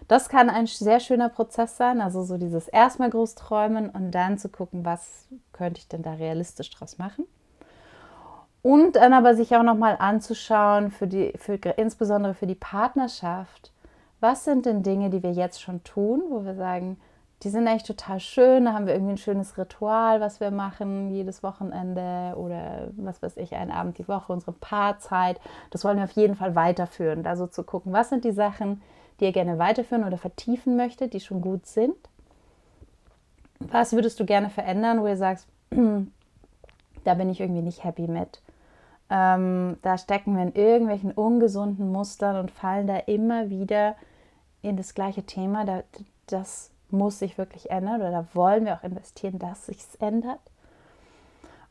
Das 0.09 0.29
kann 0.29 0.51
ein 0.51 0.67
sehr 0.67 1.01
schöner 1.01 1.29
Prozess 1.29 1.77
sein, 1.77 2.01
also 2.01 2.23
so 2.23 2.39
dieses 2.39 2.69
erstmal 2.69 3.11
groß 3.11 3.35
träumen 3.35 3.91
und 3.91 4.13
dann 4.13 4.39
zu 4.39 4.49
gucken, 4.49 4.85
was 4.85 5.27
könnte 5.53 5.81
ich 5.81 5.89
denn 5.89 6.03
da 6.03 6.15
realistisch 6.15 6.71
draus 6.71 6.99
machen. 6.99 7.27
Und 8.63 8.97
dann 8.97 9.13
aber 9.13 9.35
sich 9.35 9.55
auch 9.57 9.63
nochmal 9.63 9.97
anzuschauen, 9.99 10.91
für 10.91 11.07
die, 11.07 11.33
für, 11.37 11.55
insbesondere 11.55 12.35
für 12.35 12.47
die 12.47 12.55
Partnerschaft, 12.57 13.73
was 14.21 14.45
sind 14.45 14.67
denn 14.67 14.83
Dinge, 14.83 15.11
die 15.11 15.23
wir 15.23 15.33
jetzt 15.33 15.61
schon 15.61 15.85
tun, 15.85 16.23
wo 16.31 16.45
wir 16.45 16.55
sagen, 16.55 16.99
die 17.43 17.51
sind 17.51 17.69
eigentlich 17.69 17.83
total 17.83 18.19
schön, 18.19 18.65
da 18.65 18.73
haben 18.73 18.87
wir 18.87 18.95
irgendwie 18.95 19.13
ein 19.13 19.19
schönes 19.19 19.59
Ritual, 19.59 20.21
was 20.21 20.41
wir 20.41 20.51
machen 20.51 21.11
jedes 21.11 21.43
Wochenende 21.43 22.35
oder 22.37 22.89
was 22.97 23.21
weiß 23.23 23.37
ich, 23.37 23.55
einen 23.55 23.71
Abend 23.71 23.99
die 23.99 24.09
Woche, 24.09 24.33
unsere 24.33 24.53
Paarzeit. 24.53 25.39
Das 25.71 25.85
wollen 25.85 25.99
wir 25.99 26.05
auf 26.05 26.13
jeden 26.13 26.35
Fall 26.35 26.55
weiterführen, 26.55 27.23
da 27.23 27.37
so 27.37 27.47
zu 27.47 27.63
gucken, 27.63 27.93
was 27.93 28.09
sind 28.09 28.25
die 28.25 28.33
Sachen, 28.33 28.81
die 29.21 29.25
ihr 29.25 29.33
gerne 29.33 29.59
weiterführen 29.59 30.05
oder 30.05 30.17
vertiefen 30.17 30.77
möchtet, 30.77 31.13
die 31.13 31.21
schon 31.21 31.43
gut 31.43 31.67
sind. 31.67 31.97
Was 33.59 33.93
würdest 33.93 34.19
du 34.19 34.25
gerne 34.25 34.49
verändern, 34.49 35.03
wo 35.03 35.07
ihr 35.07 35.17
sagst, 35.17 35.47
da 37.05 37.15
bin 37.15 37.29
ich 37.29 37.41
irgendwie 37.41 37.63
nicht 37.63 37.85
happy 37.85 38.09
mit. 38.09 38.41
Ähm, 39.09 39.79
da 39.83 39.99
stecken 39.99 40.37
wir 40.37 40.43
in 40.43 40.55
irgendwelchen 40.55 41.13
ungesunden 41.13 41.93
Mustern 41.93 42.37
und 42.37 42.51
fallen 42.51 42.87
da 42.87 42.97
immer 42.99 43.51
wieder 43.51 43.95
in 44.63 44.77
das 44.77 44.95
gleiche 44.95 45.23
Thema. 45.23 45.65
Da, 45.65 45.83
das 46.27 46.71
muss 46.91 47.19
sich 47.19 47.39
wirklich 47.39 47.71
ändern 47.71 48.01
oder 48.01 48.11
da 48.11 48.27
wollen 48.35 48.65
wir 48.65 48.75
auch 48.75 48.85
investieren, 48.85 49.39
dass 49.39 49.67
sich 49.67 49.79
ändert. 50.01 50.41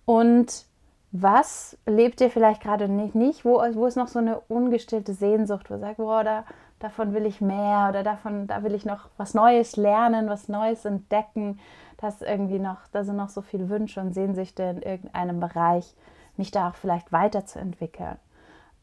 Und 0.06 0.66
was 1.12 1.78
lebt 1.86 2.22
ihr 2.22 2.30
vielleicht 2.30 2.62
gerade 2.62 2.90
nicht, 2.90 3.16
nicht? 3.16 3.46
Wo, 3.46 3.62
wo 3.74 3.86
ist 3.86 3.96
noch 3.96 4.08
so 4.08 4.20
eine 4.20 4.40
ungestillte 4.42 5.14
Sehnsucht, 5.14 5.70
wo 5.70 5.76
ihr 5.76 5.80
sagt, 5.80 5.98
boah, 5.98 6.24
da, 6.24 6.44
davon 6.80 7.14
will 7.14 7.26
ich 7.26 7.42
mehr 7.42 7.88
oder 7.90 8.04
davon, 8.04 8.48
da 8.48 8.64
will 8.64 8.74
ich 8.74 8.86
noch 8.86 9.10
was 9.18 9.34
Neues 9.34 9.78
lernen, 9.78 10.30
was 10.30 10.50
Neues 10.50 10.86
entdecken. 10.86 11.60
Das 11.98 12.22
irgendwie 12.22 12.60
noch, 12.60 12.88
da 12.92 13.04
sind 13.04 13.16
noch 13.16 13.30
so 13.30 13.42
viele 13.42 13.70
Wünsche 13.70 14.02
und 14.02 14.14
Sehnsüchte 14.14 14.64
in 14.64 14.82
irgendeinem 14.82 15.40
Bereich, 15.40 15.96
mich 16.38 16.52
da 16.52 16.70
auch 16.70 16.76
vielleicht 16.76 17.12
weiterzuentwickeln 17.12 18.18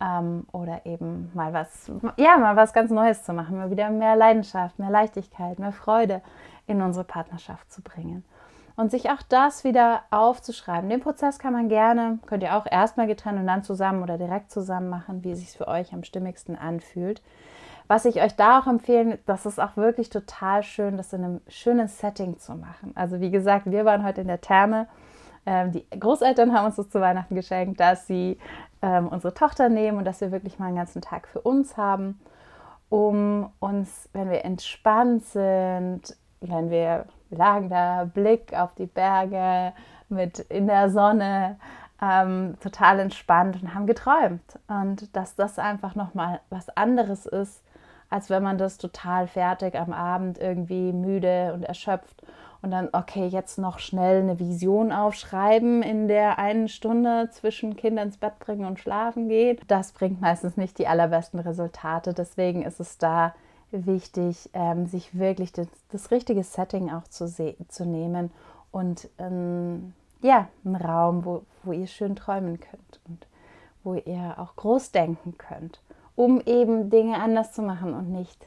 ähm, 0.01 0.47
oder 0.53 0.85
eben 0.85 1.31
mal 1.35 1.53
was, 1.53 1.91
ja, 2.17 2.37
mal 2.39 2.57
was 2.57 2.73
ganz 2.73 2.91
Neues 2.91 3.23
zu 3.23 3.33
machen, 3.33 3.57
mal 3.57 3.71
wieder 3.71 3.91
mehr 3.91 4.17
Leidenschaft, 4.17 4.79
mehr 4.79 4.91
Leichtigkeit, 4.91 5.59
mehr 5.59 5.73
Freude 5.73 6.23
in 6.67 6.83
unsere 6.83 7.05
Partnerschaft 7.05 7.73
zu 7.73 7.83
bringen. 7.83 8.25
Und 8.75 8.91
sich 8.91 9.11
auch 9.11 9.21
das 9.29 9.65
wieder 9.65 10.01
aufzuschreiben. 10.11 10.89
Den 10.89 11.01
Prozess 11.01 11.39
kann 11.39 11.53
man 11.53 11.69
gerne, 11.69 12.19
könnt 12.25 12.43
ihr 12.43 12.57
auch 12.57 12.67
erstmal 12.67 13.07
getrennt 13.07 13.39
und 13.39 13.47
dann 13.47 13.63
zusammen 13.63 14.03
oder 14.03 14.17
direkt 14.17 14.51
zusammen 14.51 14.89
machen, 14.89 15.23
wie 15.25 15.33
es 15.33 15.41
sich 15.41 15.51
für 15.51 15.69
euch 15.69 15.93
am 15.93 16.05
stimmigsten 16.05 16.57
anfühlt. 16.57 17.23
Was 17.87 18.07
ich 18.07 18.23
euch 18.23 18.35
da 18.35 18.59
auch 18.59 18.67
empfehlen, 18.67 19.19
das 19.27 19.45
ist 19.45 19.61
auch 19.61 19.77
wirklich 19.77 20.09
total 20.09 20.63
schön, 20.63 20.97
das 20.97 21.13
in 21.13 21.23
einem 21.23 21.41
schönen 21.49 21.89
Setting 21.89 22.39
zu 22.39 22.55
machen. 22.55 22.93
Also 22.95 23.21
wie 23.21 23.31
gesagt, 23.31 23.71
wir 23.71 23.85
waren 23.85 24.05
heute 24.05 24.23
in 24.23 24.29
der 24.29 24.41
Therme 24.41 24.89
ähm, 25.47 25.73
die 25.73 25.89
Großeltern 25.91 26.53
haben 26.53 26.67
uns 26.67 26.77
das 26.77 26.91
zu 26.91 27.01
Weihnachten 27.01 27.35
geschenkt, 27.35 27.81
dass 27.81 28.07
sie 28.07 28.39
ähm, 28.81 29.09
unsere 29.09 29.35
Tochter 29.35 29.69
nehmen 29.69 29.99
und 29.99 30.05
dass 30.05 30.21
wir 30.21 30.33
wirklich 30.33 30.59
mal 30.59 30.67
einen 30.67 30.77
ganzen 30.77 31.03
Tag 31.03 31.29
für 31.29 31.41
uns 31.41 31.77
haben. 31.77 32.21
um 32.89 33.51
uns, 33.59 34.11
wenn 34.13 34.31
wir 34.31 34.45
entspannt 34.45 35.25
sind, 35.25 36.15
wenn 36.43 36.71
wir, 36.71 37.07
lagen 37.31 37.71
da, 37.71 38.05
Blick 38.05 38.53
auf 38.55 38.75
die 38.75 38.87
Berge 38.87 39.73
mit 40.11 40.41
in 40.41 40.67
der 40.67 40.91
Sonne, 40.91 41.57
ähm, 42.03 42.57
total 42.61 43.01
entspannt 43.01 43.63
und 43.63 43.75
haben 43.75 43.87
geträumt. 43.87 44.59
Und 44.69 45.17
dass 45.17 45.37
das 45.37 45.59
einfach 45.59 45.95
nochmal 45.95 46.41
was 46.51 46.69
anderes 46.77 47.25
ist, 47.25 47.63
als 48.11 48.29
wenn 48.29 48.43
man 48.43 48.59
das 48.59 48.77
total 48.77 49.27
fertig 49.27 49.75
am 49.75 49.95
Abend 49.95 50.39
irgendwie 50.39 50.93
müde 50.93 51.53
und 51.55 51.63
erschöpft 51.63 52.23
und 52.63 52.71
dann, 52.71 52.89
okay, 52.93 53.27
jetzt 53.27 53.59
noch 53.59 53.81
schnell 53.81 54.21
eine 54.23 54.39
Vision 54.39 54.93
aufschreiben 54.93 55.83
in 55.83 56.07
der 56.07 56.39
einen 56.39 56.69
Stunde 56.69 57.29
zwischen 57.33 57.75
Kinder 57.75 58.03
ins 58.05 58.17
Bett 58.17 58.39
bringen 58.39 58.67
und 58.67 58.79
schlafen 58.79 59.29
gehen. 59.29 59.59
Das 59.67 59.91
bringt 59.91 60.21
meistens 60.21 60.57
nicht 60.57 60.79
die 60.79 60.87
allerbesten 60.87 61.41
Resultate. 61.41 62.15
Deswegen 62.15 62.63
ist 62.63 62.79
es 62.79 62.99
da 62.99 63.35
wichtig, 63.73 64.49
ähm, 64.53 64.87
sich 64.87 65.19
wirklich 65.19 65.53
das, 65.53 65.67
das, 65.91 66.13
richtige 66.13 66.45
Setting 66.45 66.91
auch 66.91 67.05
zu, 67.09 67.27
zu 67.27 67.85
nehmen 67.85 68.31
und 68.71 69.09
ähm, 69.19 69.95
ja, 70.21 70.49
einen 70.65 70.77
Raum, 70.77 71.25
wo, 71.25 71.43
wo 71.65 71.73
ihr 71.73 71.89
schön 71.89 72.15
träumen 72.15 72.61
könnt 72.61 73.01
und 73.09 73.27
wo 73.83 73.95
ihr 73.95 74.37
auch 74.39 74.55
groß 74.55 74.93
denken 74.93 75.37
könnt, 75.37 75.81
um 76.15 76.41
eben 76.41 76.91
Dinge 76.91 77.21
anders 77.21 77.53
zu 77.53 77.63
machen 77.63 77.95
und 77.95 78.13
nicht 78.13 78.47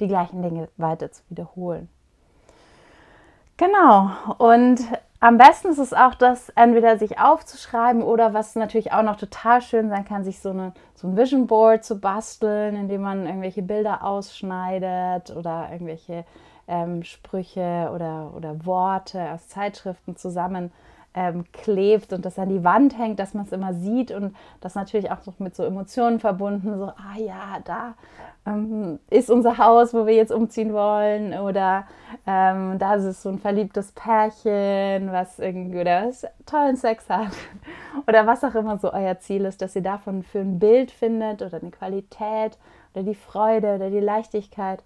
die 0.00 0.08
gleichen 0.08 0.40
Dinge 0.40 0.68
weiter 0.78 1.12
zu 1.12 1.22
wiederholen. 1.28 1.88
Genau. 3.60 4.10
Und 4.38 4.80
am 5.20 5.36
besten 5.36 5.68
ist 5.68 5.78
es 5.78 5.92
auch, 5.92 6.14
das 6.14 6.48
entweder 6.56 6.96
sich 6.96 7.18
aufzuschreiben 7.18 8.02
oder 8.02 8.32
was 8.32 8.54
natürlich 8.54 8.92
auch 8.92 9.02
noch 9.02 9.16
total 9.16 9.60
schön 9.60 9.90
sein 9.90 10.06
kann, 10.06 10.24
sich 10.24 10.40
so, 10.40 10.48
eine, 10.48 10.72
so 10.94 11.06
ein 11.06 11.16
Vision 11.18 11.46
Board 11.46 11.84
zu 11.84 12.00
basteln, 12.00 12.74
indem 12.74 13.02
man 13.02 13.26
irgendwelche 13.26 13.60
Bilder 13.60 14.02
ausschneidet 14.02 15.36
oder 15.36 15.68
irgendwelche 15.70 16.24
ähm, 16.68 17.02
Sprüche 17.02 17.90
oder, 17.94 18.32
oder 18.34 18.64
Worte 18.64 19.30
aus 19.30 19.48
Zeitschriften 19.48 20.16
zusammen 20.16 20.72
ähm, 21.14 21.44
klebt 21.52 22.12
und 22.12 22.24
das 22.24 22.38
an 22.38 22.48
die 22.48 22.62
Wand 22.62 22.96
hängt, 22.96 23.18
dass 23.18 23.34
man 23.34 23.44
es 23.44 23.52
immer 23.52 23.74
sieht 23.74 24.12
und 24.12 24.34
das 24.60 24.74
natürlich 24.74 25.10
auch 25.10 25.24
noch 25.26 25.38
mit 25.38 25.56
so 25.56 25.64
Emotionen 25.64 26.20
verbunden, 26.20 26.78
so, 26.78 26.86
ah 26.86 27.18
ja, 27.18 27.58
da 27.64 27.94
ähm, 28.46 29.00
ist 29.10 29.30
unser 29.30 29.58
Haus, 29.58 29.92
wo 29.92 30.06
wir 30.06 30.14
jetzt 30.14 30.32
umziehen 30.32 30.72
wollen 30.72 31.34
oder 31.34 31.86
ähm, 32.26 32.78
da 32.78 32.94
ist 32.94 33.22
so 33.22 33.28
ein 33.28 33.38
verliebtes 33.38 33.92
Pärchen, 33.92 35.10
was 35.12 35.38
irgendwie 35.38 35.80
oder 35.80 36.06
was 36.06 36.26
tollen 36.46 36.76
Sex 36.76 37.08
hat 37.08 37.32
oder 38.06 38.26
was 38.26 38.44
auch 38.44 38.54
immer 38.54 38.78
so 38.78 38.92
euer 38.92 39.18
Ziel 39.18 39.44
ist, 39.44 39.62
dass 39.62 39.74
ihr 39.74 39.82
davon 39.82 40.22
für 40.22 40.40
ein 40.40 40.58
Bild 40.58 40.90
findet 40.90 41.42
oder 41.42 41.58
eine 41.60 41.70
Qualität 41.70 42.56
oder 42.94 43.02
die 43.02 43.14
Freude 43.14 43.74
oder 43.74 43.90
die 43.90 44.00
Leichtigkeit 44.00 44.82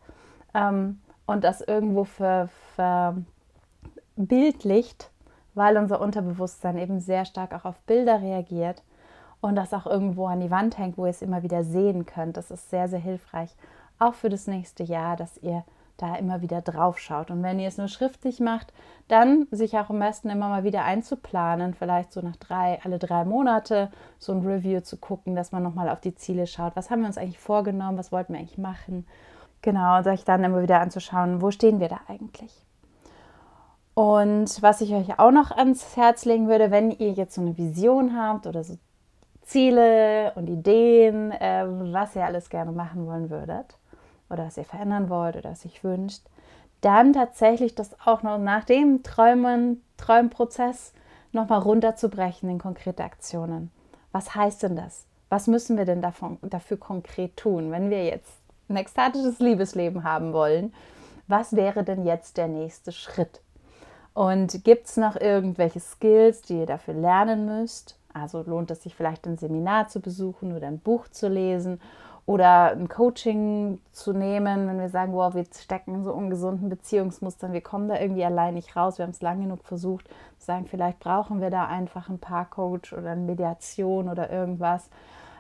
ähm, 0.55 1.01
und 1.27 1.45
das 1.45 1.61
irgendwo 1.61 2.05
für, 2.05 2.49
für 2.75 3.15
bildlicht 4.17 5.11
weil 5.55 5.77
unser 5.77 6.01
Unterbewusstsein 6.01 6.79
eben 6.79 7.01
sehr 7.01 7.25
stark 7.25 7.55
auch 7.55 7.65
auf 7.65 7.79
Bilder 7.81 8.21
reagiert 8.21 8.83
und 9.41 9.57
das 9.57 9.75
auch 9.75 9.87
irgendwo 9.87 10.27
an 10.27 10.41
die 10.41 10.51
Wand 10.51 10.79
hängt, 10.79 10.97
wo 10.97 11.05
ihr 11.05 11.11
es 11.11 11.23
immer 11.23 11.43
wieder 11.43 11.65
sehen 11.65 12.07
könnt. 12.07 12.37
Das 12.37 12.51
ist 12.51 12.71
sehr, 12.71 12.89
sehr 12.89 12.99
hilfreich, 12.99 13.55
auch 13.99 14.15
für 14.15 14.29
das 14.29 14.47
nächste 14.47 14.83
Jahr, 14.83 15.17
dass 15.17 15.37
ihr 15.39 15.65
da 15.97 16.17
immer 16.17 16.43
wieder 16.43 16.61
drauf 16.61 16.99
schaut. 16.99 17.31
Und 17.31 17.43
wenn 17.43 17.61
ihr 17.61 17.69
es 17.69 17.79
nur 17.79 17.89
schriftlich 17.89 18.41
macht, 18.41 18.73
dann 19.09 19.47
sich 19.51 19.79
auch 19.79 19.91
am 19.91 19.99
besten 19.99 20.31
immer 20.31 20.49
mal 20.49 20.65
wieder 20.65 20.85
einzuplanen, 20.85 21.75
vielleicht 21.75 22.13
so 22.13 22.21
nach 22.21 22.37
drei, 22.37 22.81
alle 22.83 22.99
drei 22.99 23.25
Monate 23.25 23.91
so 24.19 24.33
ein 24.33 24.45
Review 24.45 24.81
zu 24.81 24.97
gucken, 24.97 25.37
dass 25.37 25.53
man 25.53 25.63
nochmal 25.63 25.89
auf 25.89 26.01
die 26.01 26.15
Ziele 26.15 26.47
schaut. 26.47 26.75
Was 26.75 26.91
haben 26.91 27.01
wir 27.01 27.07
uns 27.07 27.19
eigentlich 27.19 27.39
vorgenommen? 27.39 27.99
Was 27.99 28.13
wollten 28.13 28.33
wir 28.33 28.41
eigentlich 28.41 28.59
machen? 28.59 29.07
Genau, 29.63 29.99
und 29.99 30.05
sich 30.05 30.25
dann 30.25 30.45
immer 30.45 30.63
wieder 30.63 30.81
anzuschauen, 30.81 31.41
wo 31.41 31.51
stehen 31.51 31.81
wir 31.81 31.89
da 31.89 32.01
eigentlich? 32.09 32.67
Und 33.95 34.61
was 34.61 34.81
ich 34.81 34.93
euch 34.93 35.19
auch 35.19 35.31
noch 35.31 35.53
ans 35.53 35.97
Herz 35.97 36.25
legen 36.25 36.49
würde, 36.49 36.71
wenn 36.71 36.91
ihr 36.91 37.13
jetzt 37.13 37.35
so 37.35 37.41
eine 37.41 37.57
Vision 37.57 38.21
habt 38.21 38.47
oder 38.47 38.65
so 38.65 38.77
Ziele 39.43 40.33
und 40.35 40.49
Ideen, 40.49 41.31
äh, 41.31 41.65
was 41.67 42.17
ihr 42.17 42.25
alles 42.25 42.49
gerne 42.49 42.73
machen 42.73 43.07
wollen 43.07 43.31
würdet 43.31 43.79
oder 44.31 44.47
was 44.47 44.57
ihr 44.57 44.65
verändern 44.65 45.11
wollt 45.11 45.37
oder 45.37 45.51
was 45.51 45.65
ihr 45.65 45.71
wünscht, 45.83 46.23
dann 46.81 47.13
tatsächlich 47.13 47.75
das 47.75 47.99
auch 48.05 48.23
noch 48.23 48.39
nach 48.39 48.65
dem 48.65 49.03
Träumen, 49.03 49.83
Träumprozess 49.97 50.93
nochmal 51.33 51.61
runterzubrechen 51.61 52.49
in 52.51 52.59
konkrete 52.59 53.05
Aktionen. 53.05 53.71
Was 54.13 54.35
heißt 54.35 54.65
denn 54.65 54.77
das? 54.77 55.07
Was 55.29 55.47
müssen 55.47 55.77
wir 55.77 55.85
denn 55.85 56.03
davon, 56.03 56.39
dafür 56.43 56.77
konkret 56.77 57.37
tun, 57.37 57.71
wenn 57.71 57.91
wir 57.91 58.05
jetzt 58.05 58.33
ein 58.69 58.77
ekstatisches 58.77 59.39
Liebesleben 59.39 60.05
haben 60.05 60.33
wollen? 60.33 60.75
Was 61.27 61.55
wäre 61.55 61.85
denn 61.85 62.05
jetzt 62.05 62.37
der 62.37 62.49
nächste 62.49 62.93
Schritt? 62.93 63.41
Und 64.15 64.63
gibt 64.63 64.87
es 64.87 64.97
noch 64.97 65.17
irgendwelche 65.17 65.81
Skills, 65.81 66.43
die 66.43 66.61
ihr 66.61 66.67
dafür 66.67 66.95
lernen 66.95 67.47
müsst? 67.47 67.99
Also 68.13 68.43
lohnt 68.43 68.71
es 68.71 68.85
sich 68.85 68.95
vielleicht 68.95 69.27
ein 69.27 69.37
Seminar 69.37 69.89
zu 69.89 70.01
besuchen 70.01 70.57
oder 70.57 70.69
ein 70.69 70.79
Buch 70.79 71.09
zu 71.09 71.29
lesen 71.29 71.81
oder 72.27 72.71
ein 72.71 72.89
Coaching 72.89 73.81
zu 73.93 74.13
nehmen, 74.13 74.69
wenn 74.69 74.79
wir 74.79 74.89
sagen, 74.89 75.13
wow, 75.13 75.35
wir 75.35 75.45
stecken 75.45 75.97
in 75.97 76.05
so 76.05 76.13
ungesunden 76.13 76.69
Beziehungsmustern, 76.69 77.53
wir 77.53 77.61
kommen 77.61 77.89
da 77.89 78.01
irgendwie 78.01 78.25
allein 78.25 78.55
nicht 78.55 78.77
raus, 78.77 78.99
wir 78.99 79.03
haben 79.03 79.11
es 79.11 79.21
lang 79.21 79.41
genug 79.41 79.65
versucht, 79.65 80.09
zu 80.39 80.47
sagen, 80.47 80.67
vielleicht 80.67 81.01
brauchen 81.01 81.41
wir 81.41 81.51
da 81.51 81.67
einfach 81.67 82.09
ein 82.09 82.19
Paarcoach 82.19 82.93
oder 82.97 83.11
eine 83.11 83.21
Mediation 83.21 84.09
oder 84.09 84.31
irgendwas. 84.31 84.89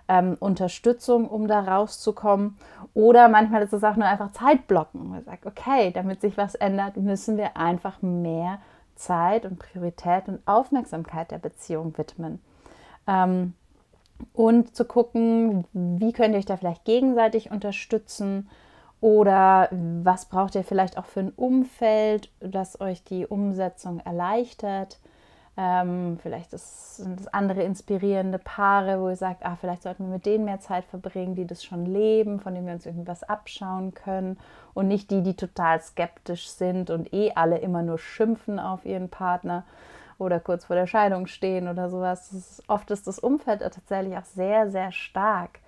Ähm, 0.07 0.37
Unterstützung, 0.38 1.29
um 1.29 1.49
da 1.49 1.61
rauszukommen. 1.61 2.59
Oder 2.93 3.29
manchmal 3.29 3.62
ist 3.62 3.73
es 3.73 3.85
auch 3.85 3.97
nur 3.97 4.07
einfach 4.07 4.33
Zeitblocken. 4.33 5.09
Man 5.09 5.25
sagt, 5.25 5.47
okay, 5.47 5.93
damit 5.93 6.21
sich 6.21 6.37
was 6.37 6.55
ändert, 6.55 6.97
müssen 6.97 7.37
wir 7.37 7.57
einfach 7.57 8.03
mehr 8.03 8.59
Zeit 8.97 9.45
und 9.45 9.59
Priorität 9.59 10.29
und 10.29 10.40
Aufmerksamkeit 10.47 11.31
der 11.31 11.38
Beziehung 11.38 11.97
widmen. 11.97 12.40
Ähm, 13.07 13.55
und 14.33 14.75
zu 14.77 14.85
gucken, 14.85 15.64
wie 15.73 16.12
könnt 16.12 16.35
ihr 16.35 16.38
euch 16.38 16.47
da 16.47 16.57
vielleicht 16.57 16.85
gegenseitig 16.85 17.51
unterstützen 17.51 18.49
oder 19.01 19.69
was 19.71 20.27
braucht 20.27 20.55
ihr 20.55 20.64
vielleicht 20.64 20.97
auch 20.97 21.05
für 21.05 21.21
ein 21.21 21.33
Umfeld, 21.37 22.31
das 22.40 22.81
euch 22.81 23.05
die 23.05 23.27
Umsetzung 23.27 24.01
erleichtert. 24.01 24.99
Ähm, 25.57 26.19
vielleicht 26.21 26.53
ist, 26.53 26.97
sind 26.97 27.21
es 27.21 27.29
andere 27.29 27.62
inspirierende 27.62 28.38
Paare, 28.38 29.01
wo 29.01 29.09
ihr 29.09 29.17
sagt, 29.17 29.47
ah, 29.47 29.57
vielleicht 29.61 29.85
sollten 29.85 30.05
wir 30.05 30.14
mit 30.14 30.27
denen 30.27 30.45
mehr 30.45 30.59
Zeit 30.59 30.85
verbringen, 30.85 31.37
die 31.37 31.47
das 31.47 31.62
schon 31.62 31.87
leben, 31.87 32.40
von 32.40 32.55
denen 32.55 32.67
wir 32.67 32.75
uns 32.75 32.87
irgendwas 32.87 33.23
abschauen 33.23 33.95
können 33.95 34.37
und 34.75 34.88
nicht 34.88 35.12
die, 35.12 35.23
die 35.23 35.35
total 35.35 35.81
skeptisch 35.81 36.49
sind 36.49 36.90
und 36.90 37.12
eh 37.14 37.33
alle 37.37 37.59
immer 37.59 37.83
nur 37.83 37.99
schimpfen 37.99 38.59
auf 38.59 38.85
ihren 38.85 39.09
Partner 39.11 39.64
oder 40.19 40.40
kurz 40.40 40.64
vor 40.64 40.75
der 40.75 40.88
Scheidung 40.88 41.29
stehen 41.29 41.69
oder 41.69 41.88
sowas. 41.88 42.33
Ist, 42.33 42.62
oft 42.69 42.90
ist 42.90 43.07
das 43.07 43.21
Umfeld 43.21 43.61
tatsächlich 43.61 44.17
auch 44.17 44.25
sehr, 44.25 44.71
sehr 44.71 44.90
stark. 44.90 45.61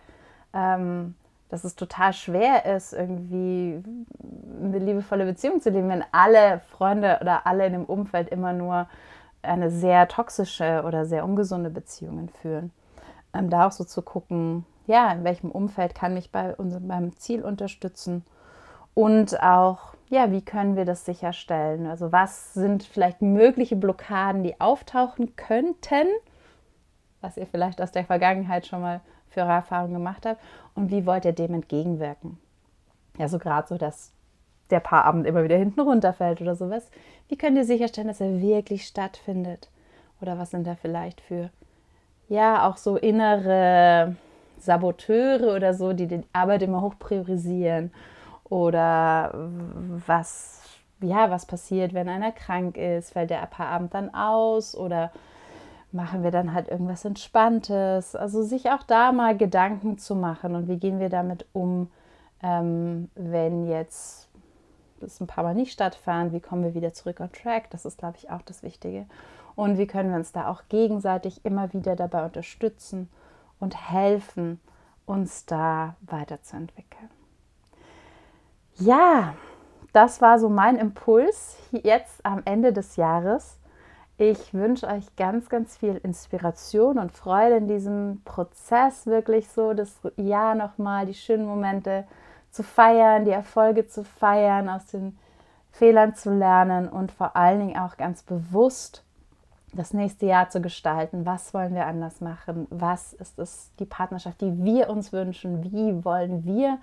Ähm, 0.52 1.14
dass 1.48 1.62
es 1.62 1.76
total 1.76 2.12
schwer 2.12 2.64
ist, 2.76 2.92
irgendwie 2.92 3.82
eine 4.60 4.78
liebevolle 4.78 5.24
Beziehung 5.24 5.60
zu 5.60 5.70
leben, 5.70 5.88
wenn 5.88 6.04
alle 6.10 6.60
Freunde 6.70 7.18
oder 7.20 7.46
alle 7.46 7.66
in 7.66 7.72
dem 7.72 7.84
Umfeld 7.84 8.30
immer 8.30 8.52
nur 8.52 8.88
eine 9.46 9.70
sehr 9.70 10.08
toxische 10.08 10.82
oder 10.86 11.06
sehr 11.06 11.24
ungesunde 11.24 11.70
Beziehungen 11.70 12.28
führen. 12.28 12.72
Ähm, 13.34 13.50
da 13.50 13.66
auch 13.66 13.72
so 13.72 13.84
zu 13.84 14.02
gucken, 14.02 14.64
ja, 14.86 15.10
in 15.12 15.24
welchem 15.24 15.50
Umfeld 15.50 15.94
kann 15.94 16.14
mich 16.14 16.30
bei 16.30 16.54
unserem 16.54 16.88
beim 16.88 17.16
Ziel 17.16 17.42
unterstützen 17.42 18.24
und 18.94 19.42
auch, 19.42 19.94
ja, 20.08 20.30
wie 20.30 20.42
können 20.42 20.76
wir 20.76 20.84
das 20.84 21.04
sicherstellen? 21.04 21.86
Also 21.86 22.12
was 22.12 22.54
sind 22.54 22.82
vielleicht 22.82 23.20
mögliche 23.20 23.76
Blockaden, 23.76 24.42
die 24.42 24.60
auftauchen 24.60 25.36
könnten, 25.36 26.06
was 27.20 27.36
ihr 27.36 27.46
vielleicht 27.46 27.82
aus 27.82 27.92
der 27.92 28.04
Vergangenheit 28.04 28.66
schon 28.66 28.80
mal 28.80 29.00
für 29.28 29.40
Erfahrungen 29.40 29.94
gemacht 29.94 30.24
habt 30.24 30.40
und 30.74 30.90
wie 30.90 31.04
wollt 31.04 31.24
ihr 31.24 31.32
dem 31.32 31.52
entgegenwirken? 31.52 32.38
Ja, 33.18 33.28
so 33.28 33.38
gerade 33.38 33.66
so, 33.68 33.76
dass 33.76 34.12
der 34.70 34.80
Paarabend 34.80 35.26
immer 35.26 35.44
wieder 35.44 35.56
hinten 35.56 35.80
runterfällt 35.80 36.40
oder 36.40 36.56
sowas. 36.56 36.90
Wie 37.28 37.36
könnt 37.36 37.56
ihr 37.56 37.64
sicherstellen, 37.64 38.08
dass 38.08 38.20
er 38.20 38.40
wirklich 38.40 38.86
stattfindet? 38.86 39.68
Oder 40.20 40.38
was 40.38 40.50
sind 40.50 40.66
da 40.66 40.74
vielleicht 40.74 41.20
für, 41.20 41.50
ja, 42.28 42.68
auch 42.68 42.76
so 42.76 42.96
innere 42.96 44.16
Saboteure 44.58 45.54
oder 45.54 45.74
so, 45.74 45.92
die 45.92 46.06
die 46.06 46.22
Arbeit 46.32 46.62
immer 46.62 46.80
hoch 46.80 46.94
priorisieren? 46.98 47.92
Oder 48.48 49.50
was, 50.06 50.62
ja, 51.00 51.30
was 51.30 51.46
passiert, 51.46 51.94
wenn 51.94 52.08
einer 52.08 52.32
krank 52.32 52.76
ist? 52.76 53.12
Fällt 53.12 53.30
der 53.30 53.46
Paarabend 53.46 53.92
dann 53.94 54.14
aus? 54.14 54.76
Oder 54.76 55.10
machen 55.92 56.22
wir 56.22 56.30
dann 56.30 56.54
halt 56.54 56.68
irgendwas 56.68 57.04
Entspanntes? 57.04 58.14
Also 58.14 58.42
sich 58.42 58.70
auch 58.70 58.82
da 58.84 59.12
mal 59.12 59.36
Gedanken 59.36 59.98
zu 59.98 60.14
machen 60.14 60.54
und 60.54 60.68
wie 60.68 60.78
gehen 60.78 61.00
wir 61.00 61.08
damit 61.08 61.46
um, 61.52 61.90
ähm, 62.42 63.10
wenn 63.14 63.66
jetzt 63.66 64.25
es 65.02 65.20
ein 65.20 65.26
paar 65.26 65.44
Mal 65.44 65.54
nicht 65.54 65.72
stattfand, 65.72 66.32
wie 66.32 66.40
kommen 66.40 66.64
wir 66.64 66.74
wieder 66.74 66.92
zurück 66.92 67.20
on 67.20 67.32
track, 67.32 67.70
das 67.70 67.84
ist, 67.84 67.98
glaube 67.98 68.16
ich, 68.18 68.30
auch 68.30 68.42
das 68.42 68.62
Wichtige. 68.62 69.06
Und 69.54 69.78
wie 69.78 69.86
können 69.86 70.10
wir 70.10 70.16
uns 70.16 70.32
da 70.32 70.48
auch 70.48 70.62
gegenseitig 70.68 71.44
immer 71.44 71.72
wieder 71.72 71.96
dabei 71.96 72.24
unterstützen 72.24 73.08
und 73.58 73.90
helfen, 73.90 74.60
uns 75.06 75.46
da 75.46 75.96
weiterzuentwickeln. 76.02 77.08
Ja, 78.74 79.34
das 79.92 80.20
war 80.20 80.38
so 80.38 80.48
mein 80.48 80.76
Impuls 80.76 81.56
jetzt 81.70 82.24
am 82.26 82.42
Ende 82.44 82.72
des 82.72 82.96
Jahres. 82.96 83.58
Ich 84.18 84.52
wünsche 84.52 84.86
euch 84.88 85.14
ganz, 85.16 85.48
ganz 85.48 85.76
viel 85.76 85.96
Inspiration 85.96 86.98
und 86.98 87.12
Freude 87.12 87.56
in 87.56 87.68
diesem 87.68 88.22
Prozess, 88.24 89.06
wirklich 89.06 89.48
so 89.48 89.72
das 89.72 89.98
Jahr 90.16 90.54
nochmal, 90.54 91.06
die 91.06 91.14
schönen 91.14 91.46
Momente 91.46 92.04
zu 92.56 92.62
feiern, 92.62 93.26
die 93.26 93.32
Erfolge 93.32 93.86
zu 93.86 94.02
feiern, 94.02 94.70
aus 94.70 94.86
den 94.86 95.18
Fehlern 95.72 96.14
zu 96.14 96.32
lernen 96.32 96.88
und 96.88 97.12
vor 97.12 97.36
allen 97.36 97.60
Dingen 97.60 97.78
auch 97.78 97.98
ganz 97.98 98.22
bewusst 98.22 99.04
das 99.74 99.92
nächste 99.92 100.24
Jahr 100.24 100.48
zu 100.48 100.62
gestalten. 100.62 101.26
Was 101.26 101.52
wollen 101.52 101.74
wir 101.74 101.86
anders 101.86 102.22
machen? 102.22 102.66
Was 102.70 103.12
ist 103.12 103.38
es, 103.38 103.70
die 103.78 103.84
Partnerschaft, 103.84 104.40
die 104.40 104.64
wir 104.64 104.88
uns 104.88 105.12
wünschen? 105.12 105.64
Wie 105.64 106.02
wollen 106.02 106.46
wir 106.46 106.78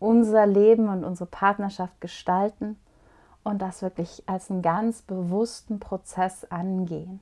unser 0.00 0.44
Leben 0.44 0.88
und 0.88 1.04
unsere 1.04 1.30
Partnerschaft 1.30 2.00
gestalten? 2.00 2.76
Und 3.44 3.62
das 3.62 3.82
wirklich 3.82 4.24
als 4.26 4.50
einen 4.50 4.60
ganz 4.60 5.02
bewussten 5.02 5.78
Prozess 5.78 6.44
angehen. 6.50 7.20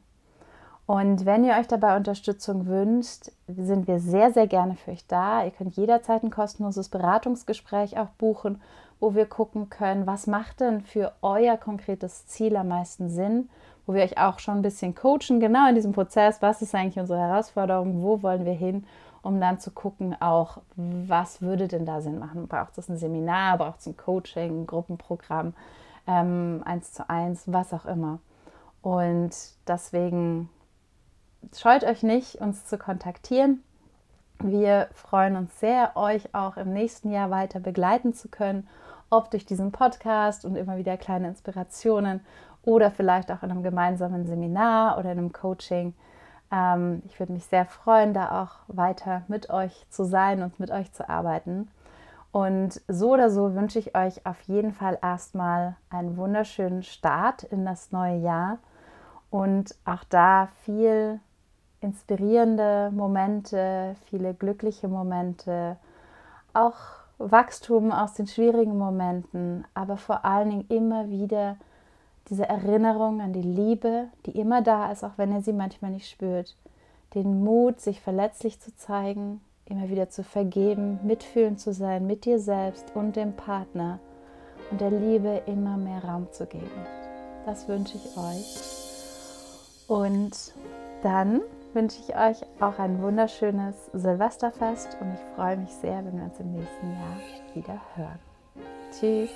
Und 0.88 1.26
wenn 1.26 1.44
ihr 1.44 1.52
euch 1.52 1.66
dabei 1.66 1.98
Unterstützung 1.98 2.64
wünscht, 2.66 3.30
sind 3.46 3.86
wir 3.86 4.00
sehr, 4.00 4.32
sehr 4.32 4.46
gerne 4.46 4.74
für 4.74 4.92
euch 4.92 5.06
da. 5.06 5.44
Ihr 5.44 5.50
könnt 5.50 5.76
jederzeit 5.76 6.22
ein 6.22 6.30
kostenloses 6.30 6.88
Beratungsgespräch 6.88 7.98
auch 7.98 8.08
buchen, 8.16 8.58
wo 8.98 9.14
wir 9.14 9.26
gucken 9.26 9.68
können, 9.68 10.06
was 10.06 10.26
macht 10.26 10.60
denn 10.60 10.80
für 10.80 11.12
euer 11.20 11.58
konkretes 11.58 12.26
Ziel 12.26 12.56
am 12.56 12.68
meisten 12.68 13.10
Sinn, 13.10 13.50
wo 13.84 13.92
wir 13.92 14.02
euch 14.02 14.16
auch 14.16 14.38
schon 14.38 14.54
ein 14.54 14.62
bisschen 14.62 14.94
coachen, 14.94 15.40
genau 15.40 15.68
in 15.68 15.74
diesem 15.74 15.92
Prozess, 15.92 16.40
was 16.40 16.62
ist 16.62 16.74
eigentlich 16.74 16.98
unsere 16.98 17.20
Herausforderung, 17.20 18.02
wo 18.02 18.22
wollen 18.22 18.46
wir 18.46 18.54
hin, 18.54 18.86
um 19.20 19.42
dann 19.42 19.60
zu 19.60 19.70
gucken, 19.70 20.16
auch 20.22 20.62
was 20.74 21.42
würde 21.42 21.68
denn 21.68 21.84
da 21.84 22.00
Sinn 22.00 22.18
machen. 22.18 22.48
Braucht 22.48 22.78
es 22.78 22.88
ein 22.88 22.96
Seminar, 22.96 23.58
braucht 23.58 23.80
es 23.80 23.86
ein 23.88 23.98
Coaching, 23.98 24.62
ein 24.62 24.66
Gruppenprogramm, 24.66 25.52
ähm, 26.06 26.62
eins 26.64 26.94
zu 26.94 27.10
eins, 27.10 27.42
was 27.44 27.74
auch 27.74 27.84
immer. 27.84 28.20
Und 28.80 29.36
deswegen 29.66 30.48
scheut 31.56 31.84
euch 31.84 32.02
nicht, 32.02 32.36
uns 32.36 32.66
zu 32.66 32.78
kontaktieren. 32.78 33.62
Wir 34.40 34.88
freuen 34.92 35.36
uns 35.36 35.58
sehr, 35.58 35.96
euch 35.96 36.34
auch 36.34 36.56
im 36.56 36.72
nächsten 36.72 37.10
Jahr 37.10 37.30
weiter 37.30 37.58
begleiten 37.58 38.14
zu 38.14 38.28
können, 38.28 38.68
ob 39.10 39.30
durch 39.30 39.46
diesen 39.46 39.72
Podcast 39.72 40.44
und 40.44 40.56
immer 40.56 40.76
wieder 40.76 40.96
kleine 40.96 41.28
Inspirationen 41.28 42.20
oder 42.62 42.90
vielleicht 42.90 43.32
auch 43.32 43.42
in 43.42 43.50
einem 43.50 43.62
gemeinsamen 43.62 44.26
Seminar 44.26 44.98
oder 44.98 45.10
in 45.12 45.18
einem 45.18 45.32
Coaching. 45.32 45.94
Ähm, 46.52 47.02
ich 47.06 47.18
würde 47.18 47.32
mich 47.32 47.46
sehr 47.46 47.66
freuen, 47.66 48.14
da 48.14 48.42
auch 48.42 48.58
weiter 48.68 49.22
mit 49.28 49.50
euch 49.50 49.86
zu 49.90 50.04
sein 50.04 50.42
und 50.42 50.60
mit 50.60 50.70
euch 50.70 50.92
zu 50.92 51.08
arbeiten. 51.08 51.68
Und 52.30 52.80
so 52.86 53.14
oder 53.14 53.30
so 53.30 53.54
wünsche 53.54 53.78
ich 53.78 53.96
euch 53.96 54.24
auf 54.26 54.40
jeden 54.42 54.72
Fall 54.72 54.98
erstmal 55.02 55.76
einen 55.90 56.16
wunderschönen 56.16 56.82
Start 56.82 57.42
in 57.42 57.64
das 57.64 57.90
neue 57.90 58.18
Jahr 58.18 58.58
und 59.30 59.74
auch 59.84 60.04
da 60.04 60.48
viel 60.64 61.20
inspirierende 61.80 62.90
Momente, 62.92 63.94
viele 64.06 64.34
glückliche 64.34 64.88
Momente, 64.88 65.76
auch 66.52 66.76
Wachstum 67.18 67.92
aus 67.92 68.14
den 68.14 68.26
schwierigen 68.26 68.78
Momenten, 68.78 69.64
aber 69.74 69.96
vor 69.96 70.24
allen 70.24 70.50
Dingen 70.50 70.66
immer 70.68 71.08
wieder 71.08 71.56
diese 72.30 72.48
Erinnerung 72.48 73.20
an 73.20 73.32
die 73.32 73.42
Liebe, 73.42 74.08
die 74.26 74.38
immer 74.38 74.62
da 74.62 74.92
ist, 74.92 75.02
auch 75.02 75.16
wenn 75.16 75.32
ihr 75.32 75.42
sie 75.42 75.52
manchmal 75.52 75.90
nicht 75.90 76.08
spürt, 76.08 76.54
den 77.14 77.42
Mut, 77.42 77.80
sich 77.80 78.00
verletzlich 78.00 78.60
zu 78.60 78.74
zeigen, 78.76 79.40
immer 79.64 79.88
wieder 79.88 80.10
zu 80.10 80.22
vergeben, 80.22 81.00
mitfühlend 81.02 81.60
zu 81.60 81.72
sein 81.72 82.06
mit 82.06 82.24
dir 82.24 82.38
selbst 82.38 82.92
und 82.94 83.16
dem 83.16 83.34
Partner 83.34 83.98
und 84.70 84.80
der 84.80 84.90
Liebe 84.90 85.42
immer 85.46 85.76
mehr 85.76 86.04
Raum 86.04 86.28
zu 86.32 86.46
geben. 86.46 86.86
Das 87.46 87.68
wünsche 87.68 87.96
ich 87.96 88.16
euch. 88.16 88.60
Und 89.88 90.52
dann 91.02 91.40
wünsche 91.78 92.00
ich 92.00 92.16
euch 92.16 92.44
auch 92.58 92.76
ein 92.80 93.00
wunderschönes 93.00 93.76
Silvesterfest 93.92 94.96
und 95.00 95.14
ich 95.14 95.36
freue 95.36 95.56
mich 95.56 95.70
sehr, 95.70 96.04
wenn 96.04 96.16
wir 96.16 96.24
uns 96.24 96.40
im 96.40 96.52
nächsten 96.52 96.92
Jahr 96.92 97.16
wieder 97.54 97.80
hören. 97.94 98.18
Tschüss. 98.90 99.30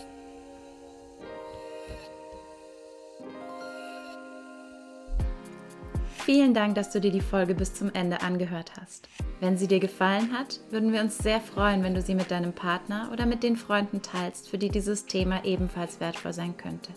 Vielen 6.24 6.52
Dank, 6.52 6.74
dass 6.74 6.90
du 6.90 7.00
dir 7.00 7.12
die 7.12 7.20
Folge 7.20 7.55
bis 7.55 7.74
zum 7.74 7.92
Ende 7.94 8.22
angehört 8.22 8.72
hast. 8.81 9.09
Wenn 9.38 9.57
sie 9.57 9.68
dir 9.68 9.78
gefallen 9.78 10.37
hat, 10.37 10.59
würden 10.70 10.92
wir 10.92 11.00
uns 11.00 11.18
sehr 11.18 11.40
freuen, 11.40 11.85
wenn 11.85 11.94
du 11.94 12.02
sie 12.02 12.16
mit 12.16 12.33
deinem 12.33 12.52
Partner 12.52 13.11
oder 13.12 13.24
mit 13.24 13.44
den 13.44 13.55
Freunden 13.55 14.02
teilst, 14.02 14.48
für 14.48 14.59
die 14.59 14.68
dieses 14.68 15.07
Thema 15.07 15.44
ebenfalls 15.44 16.00
wertvoll 16.00 16.33
sein 16.33 16.57
könnte. 16.57 16.90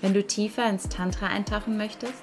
Wenn 0.00 0.14
du 0.14 0.26
tiefer 0.26 0.66
ins 0.70 0.88
Tantra 0.88 1.26
eintauchen 1.26 1.76
möchtest, 1.76 2.22